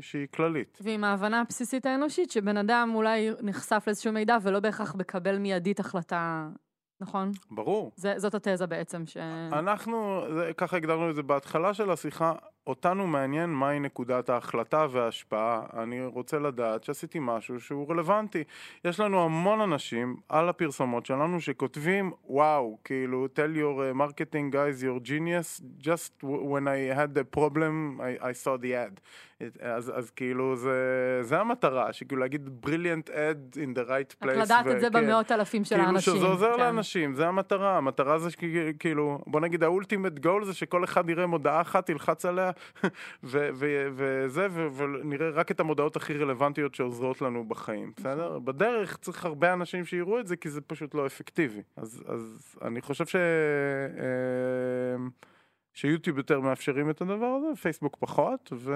[0.00, 0.78] שהיא כללית.
[0.80, 6.48] ועם ההבנה הבסיסית האנושית, שבן אדם אולי נחשף לאיזשהו מידע ולא בהכרח מקבל מיידית החלטה,
[7.00, 7.30] נכון?
[7.50, 7.92] ברור.
[7.96, 9.16] זה, זאת התזה בעצם, ש...
[9.52, 12.32] אנחנו, זה, ככה הגדרנו את זה בהתחלה של השיחה,
[12.66, 15.62] אותנו מעניין מהי נקודת ההחלטה וההשפעה.
[15.82, 18.44] אני רוצה לדעת שעשיתי משהו שהוא רלוונטי.
[18.84, 24.82] יש לנו המון אנשים על הפרסומות שלנו שכותבים, וואו, כאילו, tell your uh, marketing guys
[24.82, 29.00] you're genius, just when I had the problem, I, I saw the ad.
[29.60, 30.72] אז, אז כאילו, זה,
[31.22, 34.28] זה המטרה, שכאילו להגיד brilliant ad in the right place.
[34.28, 35.04] רק לדעת את זה וכן.
[35.06, 36.12] במאות אלפים של האנשים.
[36.12, 36.60] כאילו שזה עוזר כן.
[36.60, 41.60] לאנשים, זה המטרה, המטרה זה שכאילו, בוא נגיד האולטימט גול זה שכל אחד יראה מודעה
[41.60, 42.50] אחת, ילחץ עליה,
[43.24, 48.38] ו- ו- וזה, ו- ונראה רק את המודעות הכי רלוונטיות שעוזרות לנו בחיים, בסדר?
[48.38, 51.62] בדרך צריך הרבה אנשים שיראו את זה, כי זה פשוט לא אפקטיבי.
[51.76, 53.16] אז, אז אני חושב ש...
[53.16, 53.22] אה,
[55.76, 58.74] שיוטיוב יותר מאפשרים את הדבר הזה, פייסבוק פחות, ו...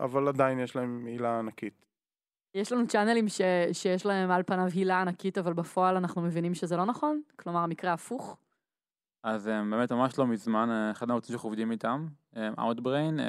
[0.00, 1.86] אבל עדיין יש להם עילה ענקית.
[2.54, 3.40] יש לנו צ'אנלים ש,
[3.72, 7.22] שיש להם על פניו הילה ענקית, אבל בפועל אנחנו מבינים שזה לא נכון?
[7.36, 8.36] כלומר, המקרה הפוך?
[9.22, 12.06] אז אה, באמת ממש לא מזמן, אה, אחד הערוצים שאנחנו עובדים איתם,
[12.36, 13.20] אה, Outbrain,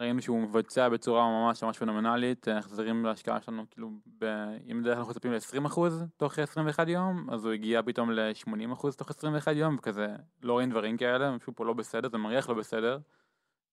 [0.00, 4.24] ראינו שהוא מבצע בצורה ממש ממש פנומנלית, אה, החזרים להשקעה שלנו, כאילו, ב...
[4.70, 5.80] אם בדרך כלל אנחנו מצפים ל-20%
[6.16, 10.06] תוך 21 יום, אז הוא הגיע פתאום ל-80% תוך 21 יום, וכזה,
[10.42, 12.98] לא רואים דברים כאלה, משהו פה לא בסדר, זה מריח לא בסדר.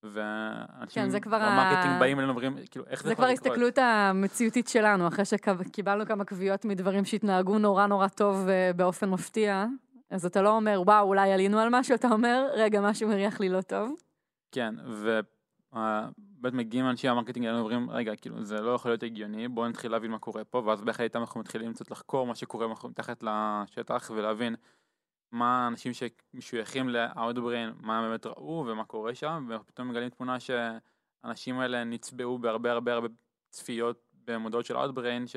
[0.02, 3.24] ואנשים כן, זה כבר ה- ב marketing באים אלינו ואומרים, כאילו, איך זה זה כבר?
[3.24, 9.66] ההסתכלות המציאותית שלנו, אחרי שקיבלנו כמה קביעות מדברים שהתנהגו נורא נורא טוב אה, באופן מפתיע,
[10.10, 13.48] אז אתה לא אומר, וואו, אולי עלינו על משהו, אתה אומר, רגע, משהו מריח לי
[13.48, 13.92] לא טוב.
[14.52, 14.74] כן,
[15.72, 19.68] ובאמת מגיעים אנשי ה marketing אלינו ואומרים, רגע, כאילו, זה לא יכול להיות הגיוני, בואו
[19.68, 23.22] נתחיל להבין מה קורה פה, ואז ביחד איתם אנחנו מתחילים קצת לחקור מה שקורה מתחת
[23.22, 24.56] לשטח, ולהבין
[25.32, 31.58] מה האנשים שמשויכים ל-Outbrain, מה הם באמת ראו ומה קורה שם, ופתאום מגלים תמונה שהאנשים
[31.58, 33.08] האלה נצבעו בהרבה הרבה הרבה
[33.50, 35.36] צפיות במודעות של Outbrain, ש...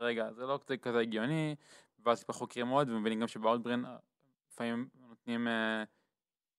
[0.00, 1.54] רגע, זה לא כזה, כזה הגיוני,
[2.04, 3.86] ואז חוקרים עוד, ומבינים גם שב-Outbrain
[4.52, 5.48] לפעמים נותנים...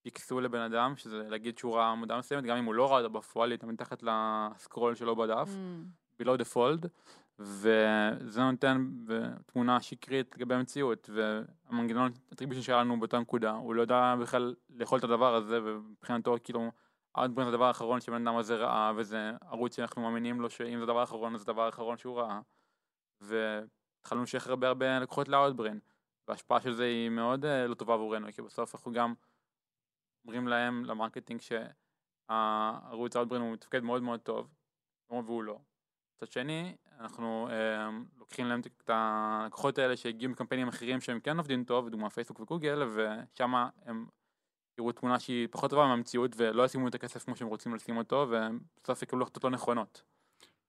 [0.02, 3.52] פיקסו לבן אדם, שזה להגיד שהוא ראה מודעה מסוימת, גם אם הוא לא ראה בפועל,
[3.52, 6.24] היא מתחת לסקרול שלו בדף, Mm.
[6.24, 6.88] below the fold,
[7.40, 8.90] וזה נותן
[9.46, 15.04] תמונה שקרית לגבי המציאות, והמנגנון attribution שלנו באותה נקודה, הוא לא יודע בכלל לאכול את
[15.04, 16.72] הדבר הזה, ומבחינתו כאילו,
[17.18, 20.84] Outbrain זה הדבר האחרון שבן אדם הזה ראה, וזה ערוץ שאנחנו מאמינים לו שאם זה
[20.84, 22.40] הדבר האחרון, אז זה הדבר האחרון שהוא ראה,
[23.22, 25.80] והתחלנו לשייך הרבה הרבה לקוחות ל-Outbrain,
[26.28, 29.14] וההשפעה של זה היא מאוד אה, לא טובה עבורנו, כי בסוף אנחנו גם
[30.26, 34.48] אומרים להם, ל marketing, שהערוץ Outbrain הוא מתפקד מאוד מאוד טוב,
[35.10, 35.60] והוא לא.
[36.16, 41.64] מצד שני, אנחנו אה, לוקחים להם את הלקוחות האלה שהגיעו מקמפיינים אחרים שהם כן עובדים
[41.64, 43.54] טוב, דוגמה פייסבוק וגוגל, ושם
[43.86, 44.06] הם
[44.78, 48.28] יראו תמונה שהיא פחות טובה מהמציאות ולא ישימו את הכסף כמו שהם רוצים לשים אותו,
[48.30, 50.04] ובסוף יקבלו החלטות לא נכונות.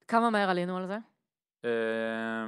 [0.08, 0.98] כמה מהר עלינו על זה?
[1.64, 2.46] אה,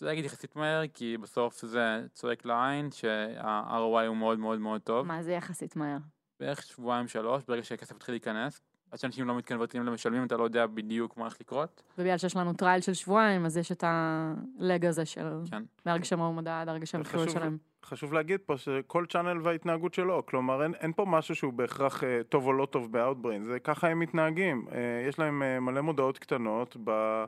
[0.00, 5.06] רוצה להגיד יחסית מהר, כי בסוף זה צועק לעין שה-ROI הוא מאוד מאוד מאוד טוב.
[5.06, 5.98] מה זה יחסית מהר?
[6.40, 8.60] בערך שבועיים שלוש, ברגע שהכסף מתחיל להיכנס.
[8.90, 11.82] עד שאנשים לא מתקנברטים למשלמים, אתה לא יודע בדיוק מה הולך לקרות.
[11.98, 15.62] ובגלל שיש לנו trial של שבועיים, אז יש את ה lag הזה של כן.
[15.86, 17.56] מהרגע שהם ראו מודעה עד הרגע שהם התחילו לשלם.
[17.84, 22.20] חשוב להגיד פה שכל channel וההתנהגות שלו, כלומר אין, אין פה משהו שהוא בהכרח אה,
[22.28, 24.66] טוב או לא טוב ב-Outbrain, זה ככה הם מתנהגים.
[24.72, 27.24] אה, יש להם אה, מלא מודעות קטנות ב,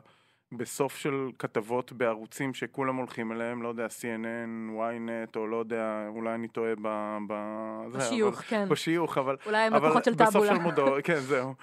[0.57, 6.33] בסוף של כתבות בערוצים שכולם הולכים אליהם, לא יודע, CNN, ynet, או לא יודע, אולי
[6.35, 7.17] אני טועה ב...
[7.27, 7.33] ב
[7.91, 8.69] בשיוך, אבל- כן.
[8.69, 10.55] בשיוך, אבל אולי הם לקוחות של בסוף טאבולה.
[10.55, 11.53] של מודעות, כן, זהו.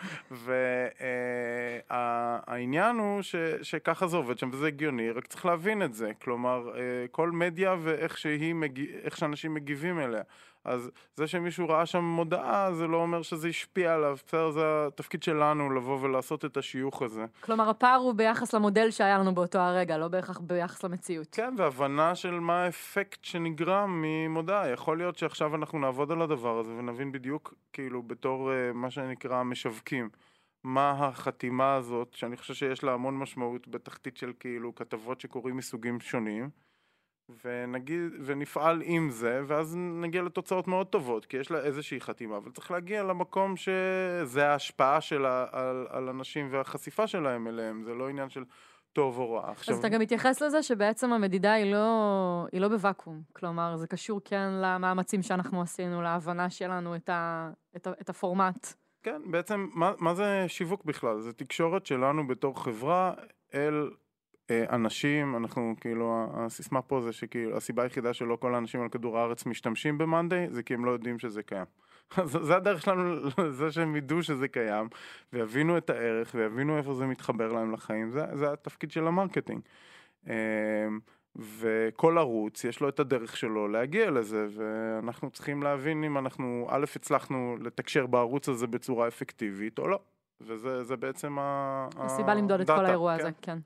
[1.90, 6.10] והעניין הוא ש, שככה זה עובד שם, וזה הגיוני, רק צריך להבין את זה.
[6.22, 8.54] כלומר, אה, כל מדיה ואיך שהיא,
[9.02, 10.22] איך שאנשים מגיבים אליה.
[10.64, 14.50] אז זה שמישהו ראה שם מודעה, זה לא אומר שזה השפיע עליו, בסדר?
[14.50, 17.24] זה התפקיד שלנו לבוא ולעשות את השיוך הזה.
[17.40, 21.26] כלומר, הפער הוא ביחס למודל שהיה לנו באותו הרגע, לא בהכרח ביחס למציאות.
[21.32, 24.68] כן, והבנה של מה האפקט שנגרם ממודעה.
[24.68, 29.42] יכול להיות שעכשיו אנחנו נעבוד על הדבר הזה ונבין בדיוק, כאילו, בתור אה, מה שנקרא
[29.42, 30.08] משווקים,
[30.64, 36.00] מה החתימה הזאת, שאני חושב שיש לה המון משמעות בתחתית של כאילו כתבות שקורים מסוגים
[36.00, 36.50] שונים,
[37.44, 42.50] ונגיד, ונפעל עם זה, ואז נגיע לתוצאות מאוד טובות, כי יש לה איזושהי חתימה, אבל
[42.50, 48.28] צריך להגיע למקום שזה ההשפעה שלה על, על אנשים והחשיפה שלהם אליהם, זה לא עניין
[48.28, 48.44] של
[48.92, 49.50] טוב או רע.
[49.50, 53.22] עכשיו, אז אתה גם מתייחס לזה שבעצם המדידה היא לא, היא לא בוואקום.
[53.32, 58.72] כלומר, זה קשור כן למאמצים שאנחנו עשינו, להבנה שלנו את, ה, את, ה, את הפורמט.
[59.02, 61.20] כן, בעצם, מה, מה זה שיווק בכלל?
[61.20, 63.12] זה תקשורת שלנו בתור חברה
[63.54, 63.90] אל
[64.50, 69.46] אנשים, אנחנו כאילו, הסיסמה פה זה שכאילו, הסיבה היחידה שלא כל האנשים על כדור הארץ
[69.46, 71.64] משתמשים במאנדיי, זה כי הם לא יודעים שזה קיים.
[72.16, 74.88] אז זה הדרך שלנו, זה שהם ידעו שזה קיים,
[75.32, 79.60] ויבינו את הערך, ויבינו איפה זה מתחבר להם לחיים, זה, זה התפקיד של ה marketing.
[80.28, 80.34] אה,
[81.36, 86.84] וכל ערוץ יש לו את הדרך שלו להגיע לזה, ואנחנו צריכים להבין אם אנחנו, א',
[86.96, 90.00] הצלחנו לתקשר בערוץ הזה בצורה אפקטיבית או לא.
[90.40, 91.88] וזה זה בעצם ה...
[91.96, 93.20] הסיבה למדוד את כל האירוע כן.
[93.20, 93.58] הזה, כן.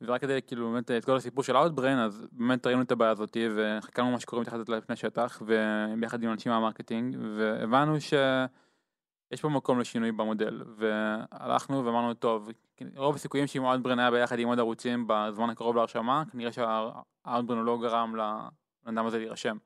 [0.00, 3.48] ורק כדי כאילו באמת את כל הסיפור של Outbrain, אז באמת ראינו את הבעיה הזאתי
[3.56, 9.80] וחקרנו מה שקורה מתחת לפני שטח וביחד עם אנשים מה marketing והבנו שיש פה מקום
[9.80, 12.48] לשינוי במודל והלכנו ואמרנו טוב,
[12.96, 17.78] רוב הסיכויים שאם Outbrain היה ביחד עם עוד ערוצים בזמן הקרוב להרשמה, כנראה שה-Outbrain לא
[17.82, 19.56] גרם לאדם הזה להירשם.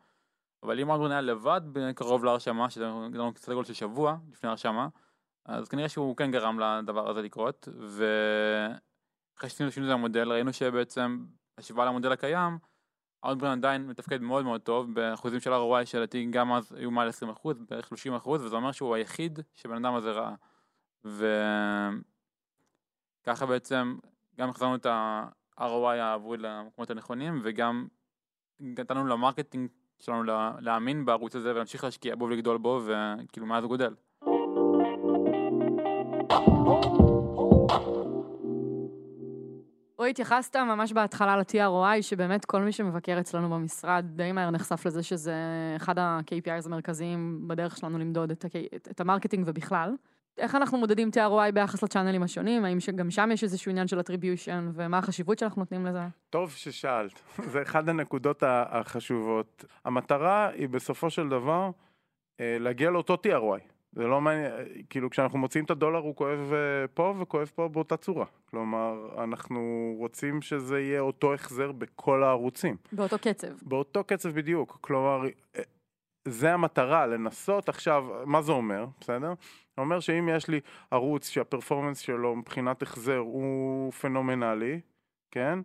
[0.62, 1.60] אבל אם Outbrain היה לבד
[1.94, 4.88] קרוב להרשמה, שזה גרם סדר גודל של שבוע לפני ההרשמה,
[5.46, 7.68] אז כנראה שהוא כן גרם לדבר הזה לקרות,
[9.34, 11.24] ואחרי שעשינו שינוי במודל ראינו שבעצם
[11.58, 12.58] השוואה למודל הקיים,
[13.26, 17.12] Outbrain עדיין מתפקד מאוד מאוד טוב, באחוזים של ROI שלדעתי גם אז היו מעל 20%,
[17.68, 17.88] בערך
[18.24, 20.34] 30%, וזה אומר שהוא היחיד שבן אדם הזה ראה.
[21.04, 21.26] וככה
[23.46, 23.96] בעצם
[24.38, 27.86] גם החזרנו את ה-ROI האבוד למקומות הנכונים, וגם
[28.60, 33.64] נתנו ל marketing שלנו לה- להאמין בערוץ הזה ולהמשיך להשקיע בו ולגדול בו, וכאילו מאז
[33.64, 33.94] הוא גדל.
[40.03, 45.03] רועי, התייחסת ממש בהתחלה ל-TROI, שבאמת כל מי שמבקר אצלנו במשרד די מהר נחשף לזה
[45.03, 45.34] שזה
[45.76, 49.94] אחד ה-KPIs המרכזיים בדרך שלנו למדוד את, ה- את ה marketing ובכלל.
[50.38, 52.64] איך אנחנו מודדים TROI ביחס לצ'אנלים השונים?
[52.64, 56.03] האם גם שם יש איזשהו עניין של attribution, ומה החשיבות שאנחנו נותנים לזה?
[56.30, 57.22] טוב ששאלת,
[57.53, 59.64] זה אחד הנקודות החשובות.
[59.84, 61.70] המטרה היא בסופו של דבר
[62.40, 63.71] אה, להגיע לאותו TROI.
[63.93, 64.53] זה לא מעניין,
[64.90, 68.26] כאילו כשאנחנו מוצאים את הדולר הוא כואב אה, פה וכואב פה באותה צורה.
[68.51, 72.76] כלומר, אנחנו רוצים שזה יהיה אותו החזר בכל הערוצים.
[72.93, 73.49] באותו קצב.
[73.62, 75.22] באותו קצב בדיוק, כלומר,
[75.57, 75.62] אה,
[76.28, 79.34] זה המטרה, לנסות עכשיו, מה זה אומר, בסדר?
[79.76, 84.80] זה אומר שאם יש לי ערוץ שה performance שלו מבחינת החזר הוא פנומנלי,
[85.30, 85.59] כן?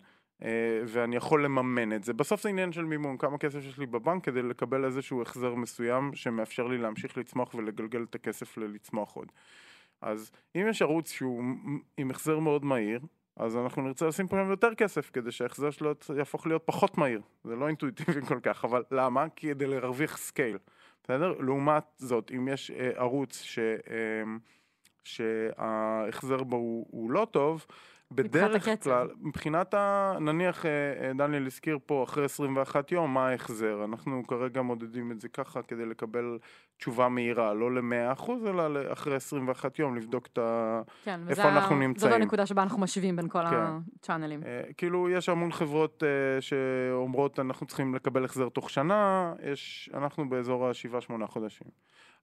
[0.44, 2.14] אה, ואני יכול לממן את זה.
[2.14, 6.12] בסוף זה עניין של מימון, כמה כסף יש לי בבנק כדי לקבל איזשהו החזר מסוים
[6.16, 9.32] שמאפשר לי להמשיך לצמוח ולגלגל את הכסף לצמוח עוד.
[10.02, 11.44] אז אם יש ערוץ שהוא
[11.98, 13.00] עם החזר מאוד מהיר,
[13.36, 17.22] אז אנחנו נרצה לשים פה יותר כסף כדי שההחזר שלו יהפוך להיות פחות מהיר.
[17.44, 19.26] זה לא אינטואיטיבי כל כך, אבל למה?
[19.36, 20.58] כדי להרוויח scale,
[21.04, 21.34] בסדר?
[21.40, 24.24] לעומת זאת, אם יש אה, ערוץ ש, אה,
[25.04, 27.66] שההחזר בו הוא, הוא לא טוב,
[28.12, 28.84] בדרך.
[28.84, 30.14] כלל, מבחינת ה...
[30.20, 30.72] נניח אה,
[31.08, 35.62] אה, דניאל הזכיר פה אחרי 21 יום מה ההחזר, אנחנו כרגע מודדים את זה ככה
[35.62, 36.38] כדי לקבל
[36.78, 40.82] תשובה מהירה, לא ל-100% אלא אחרי 21 יום לבדוק את ה...
[41.04, 42.12] כן, איפה וזה אנחנו ה- נמצאים.
[42.12, 43.64] זאת הנקודה שבה אנחנו משווים בין כל כן.
[44.00, 44.44] הצ'אנלים.
[44.44, 50.30] אה, כאילו יש המון חברות אה, שאומרות אנחנו צריכים לקבל החזר תוך שנה, יש, אנחנו
[50.30, 51.68] באזור ה-7-8 חודשים.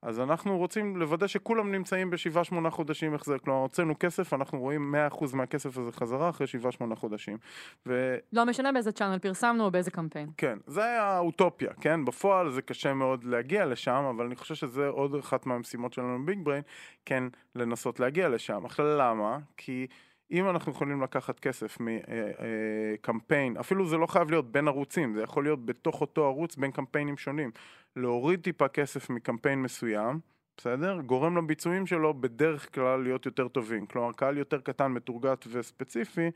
[0.02, 5.36] אז אנחנו רוצים לוודא שכולם נמצאים ב-7-8 חודשים החזר, כלומר הוצאנו כסף, אנחנו רואים 100%
[5.36, 6.46] מהכסף הזה חזרה אחרי
[6.90, 7.38] 7-8 חודשים.
[7.86, 10.28] וכן, לא משנה באיזה צ'אנל פרסמנו או באיזה קמפיין.
[10.66, 12.04] זה האוטופיה, כן?
[12.04, 16.38] בפועל זה קשה מאוד להגיע לשם, אבל אני חושב שזה עוד אחת מהמשימות שלנו בביג
[16.42, 16.62] בריין,
[17.06, 17.24] כן
[17.54, 18.64] לנסות להגיע לשם.
[18.64, 19.38] עכשיו למה?
[19.56, 19.86] כי...
[20.30, 25.44] אם אנחנו יכולים לקחת כסף מקמפיין, אפילו זה לא חייב להיות בין ערוצים, זה יכול
[25.44, 27.50] להיות בתוך אותו ערוץ בין קמפיינים שונים.
[27.96, 30.20] להוריד טיפה כסף מקמפיין מסוים,
[30.56, 31.00] בסדר?
[31.00, 33.86] גורם לביצועים שלו בדרך כלל להיות יותר טובים.
[33.86, 36.30] כלומר, קהל יותר קטן, מתורגת וספציפי,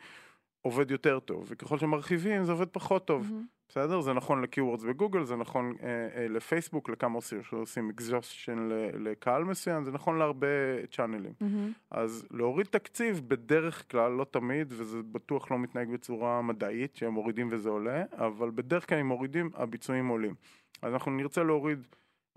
[0.63, 3.27] עובד יותר טוב, וככל שמרחיבים זה עובד פחות טוב.
[3.33, 3.58] מהמם.
[3.69, 4.01] בסדר?
[4.01, 9.85] זה נכון לקיוורדס בגוגל, זה נכון אה, אה, לפייסבוק, לכמה עושים שעושים אקזושן לקהל מסוים,
[9.85, 10.47] זה נכון להרבה
[10.91, 11.33] צ'אנלים.
[11.41, 11.73] מהמם.
[11.91, 17.49] אז להוריד תקציב בדרך כלל, לא תמיד, וזה בטוח לא מתנהג בצורה מדעית, שהם מורידים
[17.51, 20.35] וזה עולה, אבל בדרך כלל אם מורידים, הביצועים עולים.
[20.83, 21.87] אז אנחנו נרצה להוריד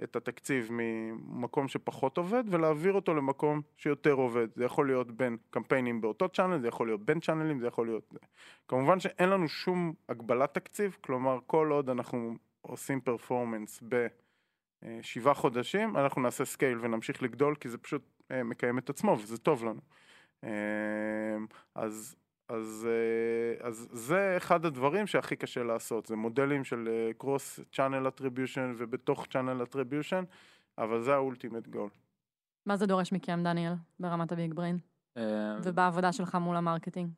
[0.04, 4.48] את התקציב ממקום שפחות עובד, ולהעביר אותו למקום שיותר עובד.
[4.56, 8.14] זה יכול להיות בין קמפיינים באותו channel, זה יכול להיות בין channelים, זה יכול להיות...
[8.68, 13.84] כמובן שאין לנו שום הגבלת תקציב, כלומר כל עוד אנחנו עושים performance
[14.84, 19.38] בשבעה חודשים, אנחנו נעשה scale ונמשיך לגדול, כי זה פשוט אה, מקיים את עצמו וזה
[19.38, 19.82] טוב לנו.
[20.44, 21.38] אה,
[21.76, 22.16] אז,
[22.52, 28.76] אז, אה, אז זה אחד הדברים שהכי קשה לעשות, זה מודלים של cross channel attribution
[28.78, 30.26] ובתוך channel attribution,
[30.78, 31.90] אבל זה ה ultimate goal.
[32.66, 34.78] מה זה דורש מכם, דניאל, ברמת ה Big Brain?
[35.18, 37.10] אה, ובעבודה שלך מול ה marketing?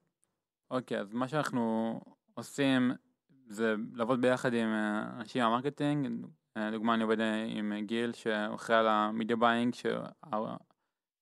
[0.71, 2.01] אוקיי, אז מה שאנחנו
[2.33, 2.91] עושים
[3.47, 6.25] זה לעבוד ביחד עם אה, אנשים מה marketing,
[6.55, 7.17] לדוגמה אני עובד
[7.47, 9.73] עם גיל שאחראי על ה media buying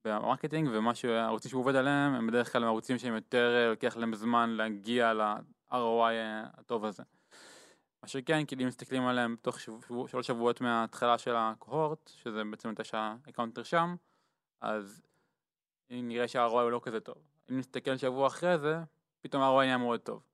[0.05, 3.97] ב marketing ומה שהערוצים שהוא עובד עליהם הם בדרך כלל ערוצים שהם יותר אה, לוקח
[3.97, 5.76] להם זמן להגיע ל-ROI
[6.12, 7.04] אה, הטוב הזה.
[8.04, 12.70] מה שכן, כאילו אם מסתכלים עליהם תוך שבוע, שלוש שבועות מההתחלה של ה-cohort, שזה בעצם
[12.70, 13.95] מתי שה-account נרשם,
[14.62, 15.02] אז
[15.89, 17.16] נראה שה-ROI הוא לא כזה טוב.
[17.52, 18.78] אם נסתכל שבוע אחרי זה,
[19.22, 20.30] פתאום ה-ROI נהיה מאוד טוב.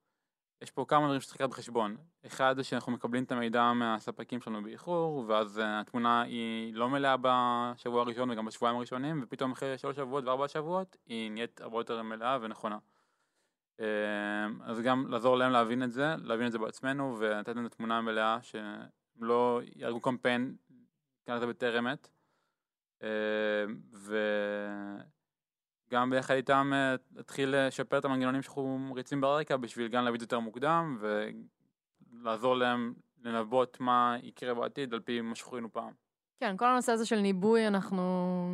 [0.62, 1.98] יש פה כמה דברים שצריך לקחת בחשבון.
[2.26, 7.16] אחד זה שאנחנו מקבלים את המידע מהספקים שלנו באיחור, ואז אה, התמונה היא לא מלאה
[7.22, 12.02] בשבוע הראשון וגם בשבועיים הראשונים, ופתאום אחרי שלוש שבועות וארבעה שבועות היא נהיית הרבה יותר
[12.02, 12.78] מלאה ונכונה.
[13.80, 13.86] אה,
[14.64, 17.98] אז גם לעזור להם להבין את זה, להבין את זה בעצמנו, ולתת להם את התמונה
[17.98, 18.82] המלאה, שהם
[19.20, 20.56] לא יהרגו קמפיין,
[21.40, 22.10] זה בטרם עת.
[23.04, 23.66] אה,
[25.88, 30.20] וגם ביחד איתם אה, להתחיל לשפר את המנגנונים שאנחנו מריצים ברקע בשביל גם להביא את
[30.20, 30.98] זה יותר מוקדם
[32.22, 35.92] ולעזור להם לנבאות מה יקרה בעתיד על פי מה שחווינו פעם.
[36.40, 38.02] כן, כל הנושא הזה של ניבוי, אנחנו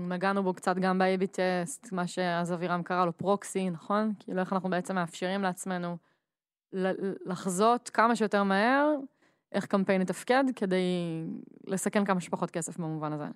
[0.09, 4.13] נגענו בו קצת גם ב-AB טסט, מה שאז אבירם קרא לו פרוקסי, נכון?
[4.19, 5.97] כאילו איך אנחנו בעצם מאפשרים לעצמנו
[7.25, 8.95] לחזות כמה שיותר מהר
[9.51, 10.83] איך קמפיין יתפקד, כדי
[11.67, 13.27] לסכן כמה שפחות כסף במובן הזה.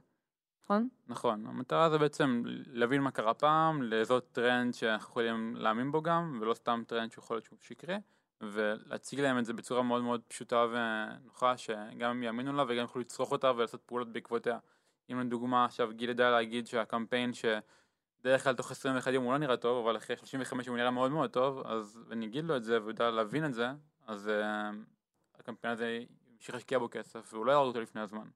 [0.68, 0.88] נכון?
[1.08, 6.38] נכון, המטרה זה בעצם להבין מה קרה פעם, לזהות טרנד שאנחנו יכולים להאמין בו גם,
[6.42, 7.98] ולא סתם טרנד שיכול להיות שהוא שיקרה,
[8.42, 13.02] ולהציג להם את זה בצורה מאוד מאוד פשוטה ונוחה, שגם הם יאמינו לה וגם יוכלו
[13.02, 14.58] לצרוך אותה ולעשות פעולות בעקבותיה.
[15.12, 19.58] אם לדוגמה עכשיו גיל ידע להגיד שהקמפיין שבדרך כלל תוך 21 יום הוא לא נראה
[19.58, 22.80] טוב, אבל אחרי 35 הוא נראה מאוד מאוד טוב, אז אני אגיד לו את זה
[22.80, 23.68] והוא יודע להבין את זה,
[24.08, 26.00] אז uh, הקמפיין הזה
[26.34, 28.28] ימשיך להשקיע בו כסף, והוא לא יהרוג אותו לפני הזמן.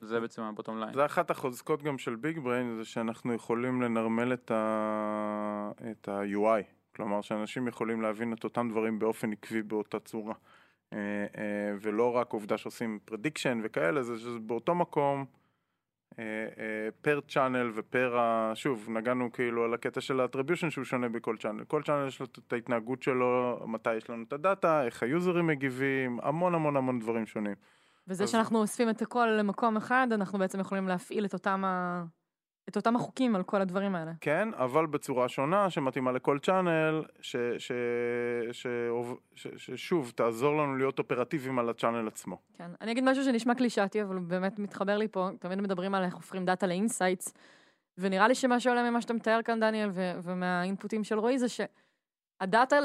[0.00, 0.92] זה בעצם ה-bottom line.
[0.94, 6.62] זה אחת החוזקות גם של BigBrain, זה שאנחנו יכולים לנרמל את ה- את ה-UI.
[6.96, 10.34] כלומר, שאנשים יכולים להבין את אותם דברים באופן עקבי באותה צורה.
[10.92, 10.98] אה,
[11.38, 15.24] אה, ולא רק עובדה שעושים prediction וכאלה, זה שזה באותו מקום,
[17.00, 18.52] per channel ו-per ה...
[18.54, 21.64] שוב, נגענו כאילו על הקטע של ה-attribution שהוא שונה בכל channel.
[21.64, 26.18] כל channel יש לו את ההתנהגות שלו, מתי יש לנו את הדאטה, איך היוזרים מגיבים,
[26.22, 27.54] המון המון המון דברים שונים.
[28.08, 32.04] וזה אז- שאנחנו אוספים את הכל למקום אחד, אנחנו בעצם יכולים להפעיל את אותם, ה...
[32.68, 34.12] את אותם החוקים על כל הדברים האלה.
[34.20, 37.72] כן, אבל בצורה שונה שמתאימה לכל channel, ש, ש,
[38.52, 38.66] ש, ש,
[39.34, 42.38] ש, ששוב, תעזור לנו להיות אופרטיביים על ה-channel עצמו.
[42.54, 42.70] כן.
[42.80, 45.28] אני אגיד משהו שנשמע קלישאתי, אבל הוא באמת מתחבר לי פה.
[45.38, 47.34] תמיד מדברים על איך הופכים דאטה ל-insights,
[47.98, 51.46] ונראה לי שמה שעולה ממה שאתה מתאר כאן, דניאל, ו- ומה-input ים של רועי, זה
[51.48, 52.76] שהדאטה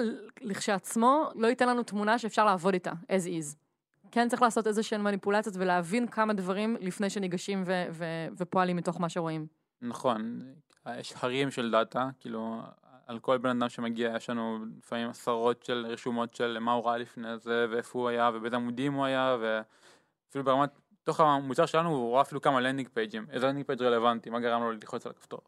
[0.41, 3.66] לכשעצמו לא ייתן לנו תמונה שאפשר לעבוד איתה, as is.
[4.11, 9.01] כן צריך לעשות איזה שהן מניפולציות ולהבין כמה דברים לפני שניגשים ו- ו- ופועלים מתוך
[9.01, 9.47] מה שרואים.
[9.81, 10.41] נכון,
[10.99, 12.61] יש הרים של דאטה, כאילו
[13.07, 16.97] על כל בן אדם שמגיע יש לנו לפעמים עשרות של רשומות של מה הוא ראה
[16.97, 20.69] לפני זה ואיפה הוא היה ובאיזה עמודים הוא היה ואפילו ברמת,
[21.03, 24.39] תוך המוצר שלנו הוא רואה אפילו כמה landing page ים, איזה landing page רלוונטי, מה
[24.39, 25.39] גרם לו ללחוץ על הכפתור.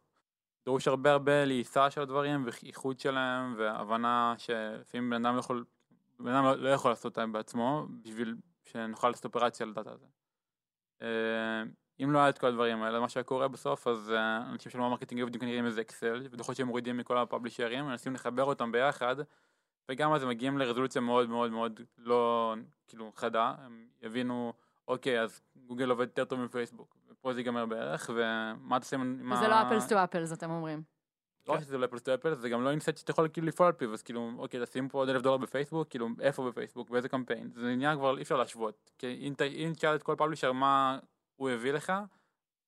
[0.65, 5.65] דרוש הרבה הרבה לעיסה של הדברים ואיחוד שלהם והבנה שלפעמים בן אדם יכול,
[6.19, 10.05] בן אדם לא- לא יכול לעשות אותם בעצמו בשביל שנוכל לעשות אופרציה על הדאטה הזה.
[11.01, 11.63] אה,
[12.03, 14.81] אם לא היה את כל הדברים האלה, מה שהיה קורה בסוף, אז uh, אנשים של
[14.81, 18.71] ה-marketing עובדים כנראה עם איזה אקסל, ודוחות שהם מורידים מכל ה-publisher ים, מנסים לחבר אותם
[18.71, 19.15] ביחד,
[19.89, 22.55] וגם אז הם מגיעים לרזולוציה מאוד מאוד מאוד לא,
[22.87, 24.53] כאילו, חדה, הם יבינו,
[24.87, 29.47] אוקיי, אז גוגל עובד יותר טוב מפייסבוק, ופה זה ייגמר בערך, ומה תעשה עם וזה
[29.47, 30.98] לא apples to אפלס, אתם אומרים.
[31.47, 33.73] לא רק שזה אפלס טו אפלס, זה גם לא אינסט שאתה יכול כאילו לפעול על
[33.73, 37.51] פיו, אז כאילו, אוקיי, תשים פה עוד אלף דולר בפייסבוק, כאילו, איפה בפייסבוק, באיזה קמפיין,
[37.55, 40.99] זה עניין כבר אי אפשר להשוות, כי אם תשאל את כל פאבלישר מה
[41.35, 41.93] הוא הביא לך,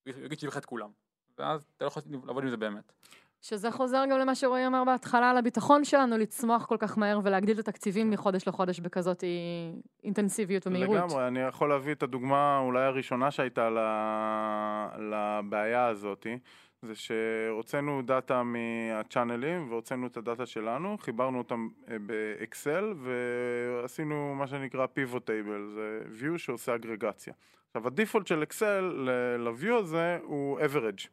[0.06, 0.90] הוא יגיד שיביא לך את כולם,
[1.38, 2.92] ואז אתה לא יכול לעבוד עם זה באמת.
[3.42, 7.60] שזה חוזר גם למה שרועי אמר בהתחלה, על הביטחון שלנו לצמוח כל כך מהר ולהגדיל
[7.60, 9.24] את התקציבים מחודש לחודש בכזאת
[10.04, 10.96] אינטנסיביות ומהירות.
[10.96, 13.78] לגמרי, אני יכול להביא את הדוגמה אולי הראשונה שהייתה ל...
[15.00, 16.40] לבעיה הזאתי,
[16.82, 24.86] זה שהוצאנו דאטה מהצ'אנלים והוצאנו את הדאטה שלנו, חיברנו אותם אה, באקסל ועשינו מה שנקרא
[24.86, 27.34] pivot table, זה view שעושה אגרגציה.
[27.68, 29.08] עכשיו הדיפולט של אקסל
[29.40, 31.08] ל-view הזה הוא average.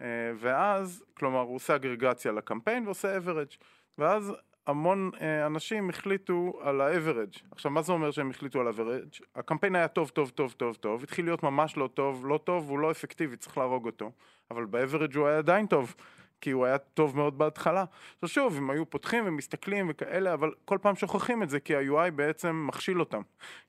[0.00, 3.56] אה, ואז, כלומר הוא עושה אגרגציה לקמפיין ועושה average.
[3.98, 4.32] ואז
[4.66, 7.40] המון אה, אנשים החליטו על ה-average.
[7.50, 9.20] עכשיו, מה זה אומר שהם החליטו על ה-average?
[9.34, 12.78] הקמפיין היה טוב, טוב, טוב, טוב, טוב, התחיל להיות ממש לא טוב, לא טוב, הוא
[12.78, 14.10] לא אפקטיבי, צריך להרוג אותו.
[14.50, 15.94] אבל ב-average הוא היה עדיין טוב,
[16.40, 17.84] כי הוא היה טוב מאוד בהתחלה.
[18.14, 22.10] עכשיו שוב, הם היו פותחים ומסתכלים וכאלה, אבל כל פעם שוכחים את זה, כי ה-UI
[22.10, 23.22] בעצם מכשיל אותם.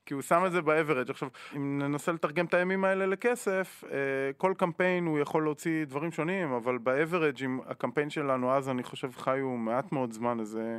[0.06, 1.10] כי הוא שם את זה ב-average.
[1.10, 3.98] עכשיו, אם ננסה לתרגם את הימים האלה לכסף, אה,
[4.36, 9.10] כל קמפיין הוא יכול להוציא דברים שונים, אבל ב-average, עם הקמפיין שלנו אז, אני חושב,
[9.16, 10.78] חיו מעט מאוד זמן, איזה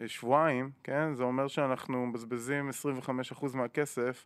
[0.00, 1.14] אה, שבועיים, כן?
[1.14, 4.24] זה אומר שאנחנו מבזבזים 25% מהכסף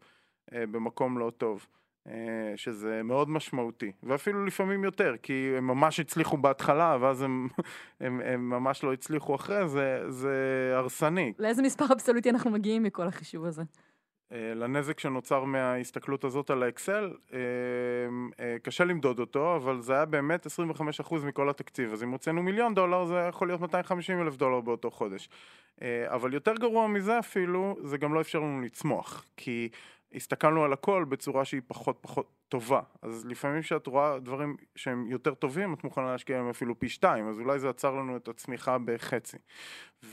[0.52, 1.66] אה, במקום לא טוב.
[2.08, 7.48] אה, שזה מאוד משמעותי, ואפילו לפעמים יותר, כי הם ממש הצליחו בהתחלה, ואז הם,
[8.00, 11.32] הם, הם ממש לא הצליחו אחרי זה, זה הרסני.
[11.38, 13.62] לאיזה מספר אבסולוטי אנחנו מגיעים מכל החישוב הזה?
[14.32, 20.46] אה, לנזק שנוצר מההסתכלות הזאת על האקסל, אה, קשה למדוד אותו, אבל זה היה באמת
[20.46, 21.92] 25% מכל התקציב.
[21.92, 25.28] אז אם הוצאנו מיליון דולר, זה יכול להיות 250 אלף דולר באותו חודש.
[26.06, 29.24] אבל יותר גרוע מזה אפילו, זה גם לא אפשר לנו לצמוח.
[29.36, 29.68] כי
[30.14, 32.80] הסתכלנו על הכל בצורה שהיא פחות פחות טובה.
[33.02, 37.28] אז לפעמים כשאת רואה דברים שהם יותר טובים, את מוכנה להשקיע בהם אפילו פי שתיים,
[37.28, 39.36] אז אולי זה עצר לנו את הצמיחה בחצי.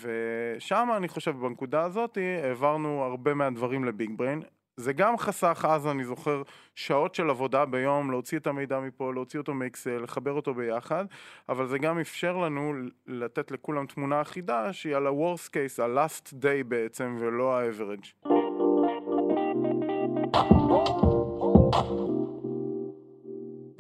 [0.02, 4.42] ושם אני חושב, בנקודה הזאת, העברנו הרבה מהדברים לביג בריין.
[4.78, 6.42] זה גם חסך אז, אני זוכר,
[6.76, 11.06] שעות של עבודה ביום, להוציא את המידע מפה, להוציא אותו מאקסל, לחבר אותו ביחד,
[11.50, 12.74] אבל זה גם אפשר לנו
[13.08, 18.30] לתת לכולם תמונה אחידה שהיא על ה-Worst case, ה-Last day בעצם, ולא ה-Average.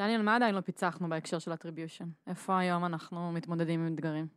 [0.01, 2.05] דניאל, מה עדיין לא פיצחנו בהקשר של attribution?
[2.27, 4.27] איפה היום אנחנו מתמודדים עם אתגרים?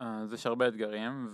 [0.00, 1.26] אז יש הרבה אתגרים,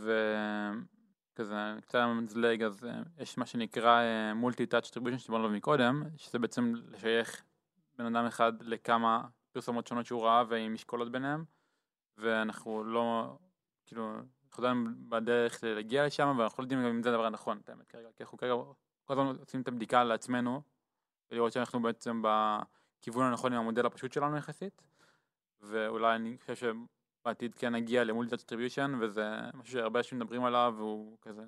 [1.32, 4.02] וכזה, קצת מזלג, אז אה, יש מה שנקרא
[4.34, 7.42] multi-touch attribution שדיברנו עליו מקודם, שזה בעצם לשייך
[7.98, 11.44] בן אדם אחד לכמה פרסומות שונות שהוא ראה ועם משקולות ביניהם,
[12.18, 13.36] ואנחנו לא,
[13.86, 14.16] כאילו,
[14.46, 17.88] אנחנו עדיין בדרך להגיע לשם, ואנחנו לא יודעים גם אם זה הדבר הנכון, את האמת,
[17.88, 18.54] כרגע, כי אנחנו כרגע
[19.04, 20.62] כל הזמן עושים את הבדיקה לעצמנו,
[21.30, 22.22] ולראות שאנחנו בעצם
[23.04, 24.82] בכיוון הנכון עם המודל הפשוט שלנו יחסית,
[25.60, 31.18] ואולי אני חושב שבעתיד כן נגיע ל-multi-touch attribution, וזה משהו שהרבה אנשים מדברים עליו, והוא
[31.22, 31.42] כזה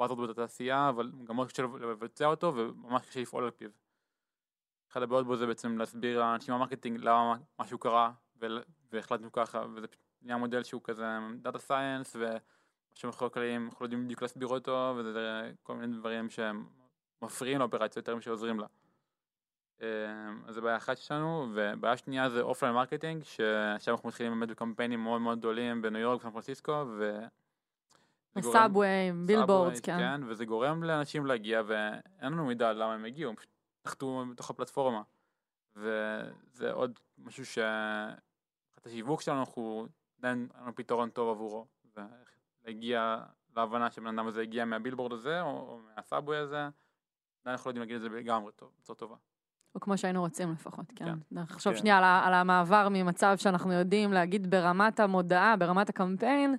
[0.00, 3.70] buzzword בתעשייה, אבל גם מאוד קשה לבצע אותו, וממש קשה לפעול על פיו.
[4.90, 8.12] אחת הבעיות בו זה בעצם להסביר לאנשים ב-marketing למה משהו קרה,
[8.92, 9.86] והחלטנו ככה, וזה
[10.22, 11.04] נהיה מודל שהוא כזה
[11.40, 12.36] data science, ו...
[12.94, 16.66] שמאחורי הקלעים אנחנו לא יודעים בדיוק להסביר אותו וזה כל מיני דברים שהם
[17.22, 18.66] מפריעים לאופרציה יותר משעוזרים לה.
[19.80, 19.86] אמ,
[20.46, 25.00] אז זו בעיה אחת שלנו ובעיה שנייה זה offline marketing שעכשיו אנחנו מתחילים באמת בקמפיינים
[25.00, 27.20] מאוד מאוד גדולים בניו יורק וסן פרנסיסקו ו...
[28.40, 28.86] subway,
[29.26, 29.98] billboards, כן.
[29.98, 30.20] כן.
[30.26, 33.50] וזה גורם לאנשים להגיע ואין לנו מידע למה הם הגיעו, הם פשוט
[33.86, 35.02] נחתו בתוך הפלטפורמה.
[35.76, 37.58] וזה עוד משהו ש...
[38.78, 39.86] את השיווק שלנו אנחנו
[40.18, 41.66] עדיין אין לנו פתרון טוב עבורו.
[42.64, 43.24] הגיע
[43.56, 46.72] להבנה שבן אדם הזה הגיע מהבילבורד הזה או, או מהסאבווי הזה, עדיין
[47.46, 49.16] אנחנו לא יודעים להגיד את זה לגמרי טוב, בצורה טובה.
[49.76, 51.04] או כמו שהיינו רוצים לפחות, כן.
[51.04, 51.14] כן.
[51.32, 51.78] נחשוב כן.
[51.78, 56.56] שנייה על, על המעבר ממצב שאנחנו יודעים להגיד ברמת המודעה, ברמת הקמפיין,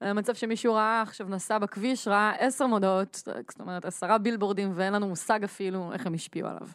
[0.00, 5.08] למצב שמישהו ראה, עכשיו נסע בכביש, ראה עשר מודעות, זאת אומרת עשרה בילבורדים ואין לנו
[5.08, 6.68] מושג אפילו איך הם השפיעו עליו.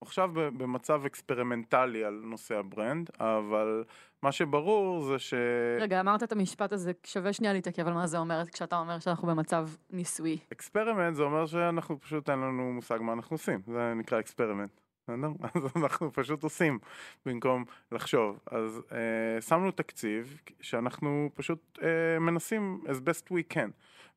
[0.00, 3.84] עכשיו במצב אקספרימנטלי על נושא ה-brand, אבל
[4.22, 5.34] מה שברור זה ש...
[5.80, 9.28] רגע, אמרת את המשפט הזה, שווה שנייה להתעכב על מה זה אומר כשאתה אומר שאנחנו
[9.28, 10.38] במצב ניסוי.
[10.52, 14.70] experiment זה אומר שאנחנו פשוט אין לנו מושג מה אנחנו עושים, זה נקרא experiment.
[15.54, 16.78] אז אנחנו פשוט עושים
[17.26, 18.38] במקום לחשוב.
[18.46, 23.70] אז אה, שמנו תקציב שאנחנו פשוט אה, מנסים as best we can,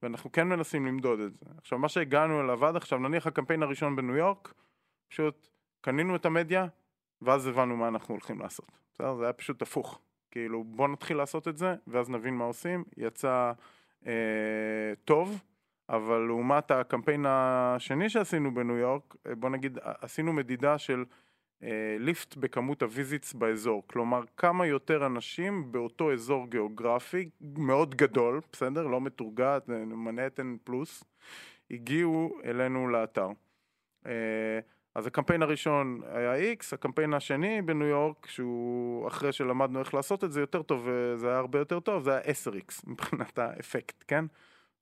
[0.04, 1.46] ואנחנו כן מנסים למדוד את זה.
[1.58, 4.54] עכשיו, מה שהגענו אליו עד עכשיו, נניח הקמפיין הראשון בניו יורק,
[5.10, 5.48] פשוט
[5.82, 6.68] קנינו את המדיה,
[7.22, 8.72] ואז הבנו מה אנחנו הולכים לעשות.
[8.94, 9.16] בסדר?
[9.16, 10.00] זה היה פשוט הפוך.
[10.32, 12.84] כאילו, בוא נתחיל לעשות את זה, ואז נבין מה עושים.
[12.98, 13.52] יצא
[14.08, 14.14] אה,
[15.06, 15.42] טוב,
[15.92, 21.04] אבל לעומת הקמפיין השני שעשינו בניו יורק, אה, בוא נגיד, ע- עשינו מדידה של
[21.64, 23.84] אה, lift בכמות ה-visits באזור.
[23.88, 28.88] כלומר, כמה יותר אנשים באותו אזור גיאוגרפי, מאוד גדול, בסדר?
[28.88, 31.04] לא מטורגט, אה, מנהטן פלוס,
[31.72, 33.28] הגיעו אלינו לאתר.
[34.06, 34.60] אה,
[34.96, 40.32] אז הקמפיין הראשון היה X, הקמפיין השני בניו יורק, שהוא אחרי שלמדנו איך לעשות את
[40.32, 44.26] זה יותר טוב, וזה היה הרבה יותר טוב, זה היה 10X מבחינת האפקט, כן?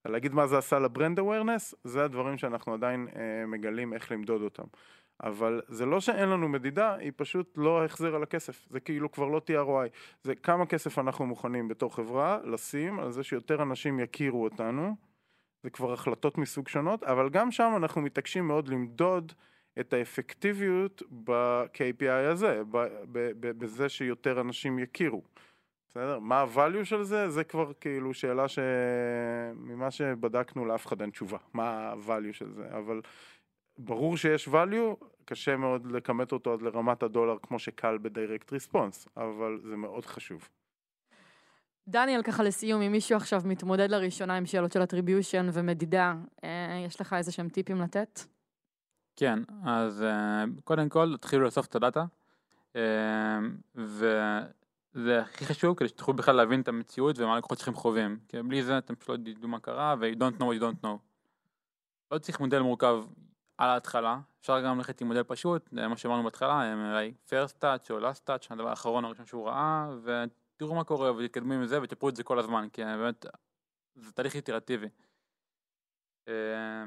[0.05, 4.63] להגיד מה זה עשה ל-brand awareness, זה הדברים שאנחנו עדיין אה, מגלים איך למדוד אותם.
[5.23, 8.67] אבל זה לא שאין לנו מדידה, היא פשוט לא החזר על הכסף.
[8.69, 9.89] זה כאילו כבר לא TROI.
[10.23, 14.95] זה כמה כסף אנחנו מוכנים בתור חברה לשים על זה שיותר אנשים יכירו אותנו.
[15.63, 19.33] זה כבר החלטות מסוג שונות, אבל גם שם אנחנו מתעקשים מאוד למדוד
[19.79, 22.61] את האפקטיביות ב-KPI הזה,
[23.41, 25.23] בזה שיותר אנשים יכירו.
[25.89, 26.19] בסדר?
[26.19, 27.29] מה ה-value של זה?
[27.29, 31.37] זה כבר כאילו שאלה שממה שבדקנו לאף אחד אין תשובה.
[31.53, 32.63] מה ה-value של זה?
[32.77, 33.01] אבל
[33.77, 39.59] ברור שיש value, קשה מאוד לכמת אותו עד לרמת הדולר כמו שקל בדיירקט ריספונס, אבל
[39.63, 40.49] זה מאוד חשוב.
[41.87, 47.01] דניאל, ככה לסיום, אם מישהו עכשיו מתמודד לראשונה עם שאלות של attribution ומדידה, אה, יש
[47.01, 48.19] לך איזה שהם טיפים לתת?
[49.15, 52.05] כן, אז אה, קודם כל תתחילו לאסוף את הדאטה,
[52.75, 53.39] אה,
[54.93, 58.63] וזה הכי חשוב כדי שתוכלו בכלל להבין את המציאות ומה הלקוחות שלכם חווים, כי בלי
[58.63, 60.97] זה אתם פשוט לא תדעו מה קרה ו- you don't know what you don't know.
[62.11, 63.03] לא צריך מודל מורכב
[63.57, 67.91] על ההתחלה, אפשר גם ללכת עם מודל פשוט, זה מה שאמרנו בהתחלה, MRI first touch
[67.91, 72.09] או last touch, הדבר האחרון הראשון שהוא ראה, ותראו מה קורה ותתקדמו עם זה ותפרו
[72.09, 73.25] את זה כל הזמן, כי באמת
[73.95, 74.87] זה תהליך איטרטיבי.
[76.27, 76.83] אה,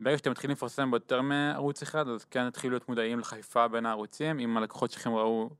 [0.00, 4.38] ברגע שאתם מתחילים לפרסם ביותר מערוץ אחד, אז כן תתחילו להיות מודעים לחפיפה בין הערוצים,
[4.38, 5.50] אם הלקוחות שלכם ראו,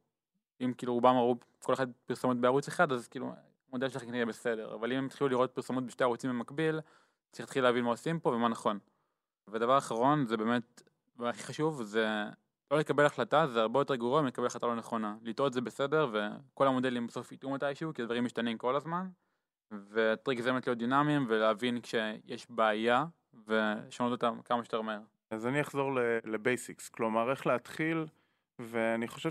[0.61, 3.32] אם כאילו רובם ראו כל אחד פרסומות בערוץ אחד, אז כאילו
[3.68, 6.80] המודל שלכם יהיה בסדר, אבל אם הם התחילו לראות פרסומות בשתי ערוצים במקביל,
[7.32, 8.78] צריך להתחיל להבין מה עושים פה ומה נכון.
[9.50, 10.82] ודבר אחרון, זה באמת,
[11.16, 12.24] והכי חשוב, זה
[12.70, 15.16] לא לקבל החלטה, זה הרבה יותר גרוע מלקבל החלטה לא נכונה.
[15.22, 19.09] לטעות זה בסדר, וכל המודלים בסוף יטעו מתישהו, כי הדברים משתנים כל הזמן,
[19.90, 23.04] וטריק זה באמת להיות דינמיים, ולהבין כשיש בעיה,
[23.46, 25.00] ולשנות אותם כמה שיותר מהר.
[25.30, 25.90] אז אני אחזור
[26.24, 28.07] לבייסיקס, כלומר איך להתחיל,
[28.59, 29.30] ואני חושב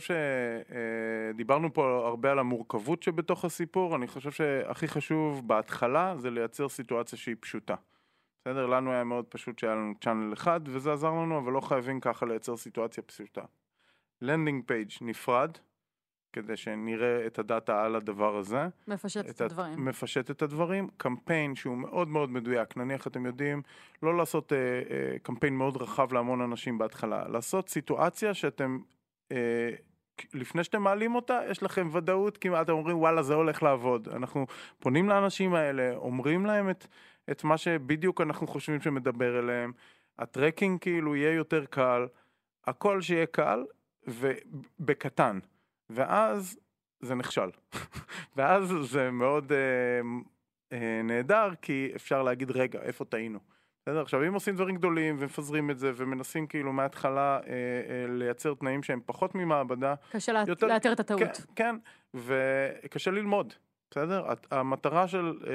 [1.34, 7.18] שדיברנו פה הרבה על המורכבות שבתוך הסיפור, אני חושב שהכי חשוב בהתחלה זה לייצר סיטואציה
[7.18, 7.76] שהיא פשוטה.
[8.42, 8.66] בסדר?
[8.66, 12.26] לנו היה מאוד פשוט שהיה לנו channel אחד וזה עזר לנו, אבל לא חייבים ככה
[12.26, 13.42] לייצר סיטואציה פשוטה.
[14.22, 15.58] landing page נפרד,
[16.34, 18.68] כדי שנראה את הדאטה על הדבר הזה.
[18.88, 19.86] מפשט את את הדברים.
[19.86, 20.88] מפשט את הדברים.
[20.98, 23.62] קמפיין שהוא מאוד מאוד מדויק, נניח אתם יודעים,
[24.04, 28.95] לא לעשות אה, אה, קמפיין מאוד רחב להמון אנשים בהתחלה, לעשות סיטואציה שאתם, אה,
[30.34, 34.08] לפני שאתם מעלים אותה, יש לכם ודאות כמעט, אתם אומרים וואלה זה הולך לעבוד.
[34.10, 34.46] אנחנו
[34.80, 36.88] פונים לאנשים האלה, אומרים להם את,
[37.32, 39.72] את מה שבדיוק אנחנו חושבים שמדבר אליהם,
[40.20, 42.08] הטרקינג כאילו יהיה יותר קל,
[42.66, 43.66] הכל שיהיה קל
[44.08, 45.40] ובקטן.
[45.90, 46.60] ואז
[47.02, 47.50] זה נכשל.
[48.36, 49.58] ואז זה מאוד אה,
[50.72, 53.40] אה, נהדר, כי אפשר להגיד, רגע, איפה טעינו?
[53.86, 54.02] בסדר?
[54.02, 57.56] עכשיו, אם עושים דברים גדולים ומפזרים את זה ומנסים כאילו מההתחלה אה, אה,
[58.08, 61.22] לייצר תנאים שהם פחות ממעבדה, קשה יותר- לאתר את הטעות.
[61.22, 61.76] כן, כן,
[62.14, 63.54] וקשה ללמוד,
[63.92, 64.24] בסדר?
[64.52, 65.52] המטרה של אה,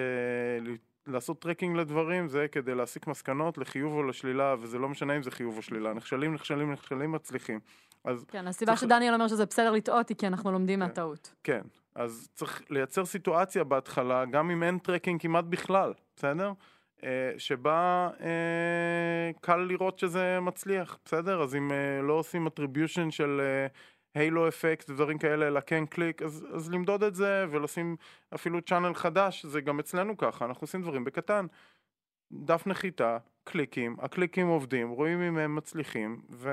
[0.61, 0.77] ל-
[1.13, 5.31] לעשות tracking לדברים זה כדי להסיק מסקנות לחיוב או לשלילה, וזה לא משנה אם זה
[5.31, 7.61] חיוב או שלילה, נכשלים, נכשלים, נכשלים, מצליחים.
[8.05, 10.87] אז כן, הסיבה צריך- שדניאל אומר שזה בסדר לטעות היא כי אנחנו לומדים כן.
[10.87, 11.35] מהטעות.
[11.45, 11.61] כן,
[11.95, 16.53] אז צריך לייצר סיטואציה בהתחלה, גם אם אין tracking כמעט בכלל, בסדר?
[17.05, 21.43] אה, שבה אה, קל לראות שזה מצליח, בסדר?
[21.43, 23.41] אז אם אה, לא עושים attribution של
[24.15, 27.97] הילו אפקט ודברים כאלה, אלא כן קליק, אז, אז למדוד את זה ולשים
[28.35, 31.47] אפילו צ'אנל חדש, זה גם אצלנו ככה, אנחנו עושים דברים בקטן.
[32.33, 36.51] דף נחיתה, קליקים, הקליקים עובדים, רואים אם הם מצליחים, ו...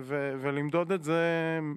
[0.00, 0.34] ו...
[0.40, 1.22] ולמדוד את זה,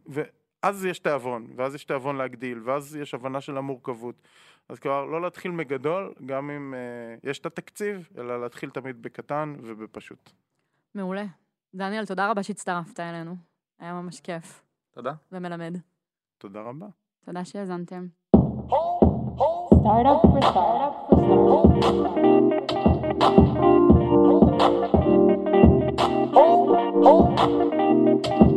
[0.07, 4.15] ואז יש תיאבון, ואז יש תיאבון להגדיל, ואז יש הבנה של המורכבות.
[4.69, 9.55] אז כבר לא להתחיל מגדול, גם אם אה, יש את התקציב, אלא להתחיל תמיד בקטן
[9.63, 10.31] ובפשוט.
[10.95, 11.25] מעולה.
[11.75, 13.35] דניאל, תודה רבה שהצטרפת אלינו.
[13.79, 14.61] היה ממש כיף.
[14.91, 15.13] תודה.
[15.31, 15.77] ומלמד.
[16.37, 16.87] תודה רבה.
[17.25, 18.07] תודה שהאזנתם.
[19.81, 21.21] Startup for startup for
[28.21, 28.50] startup.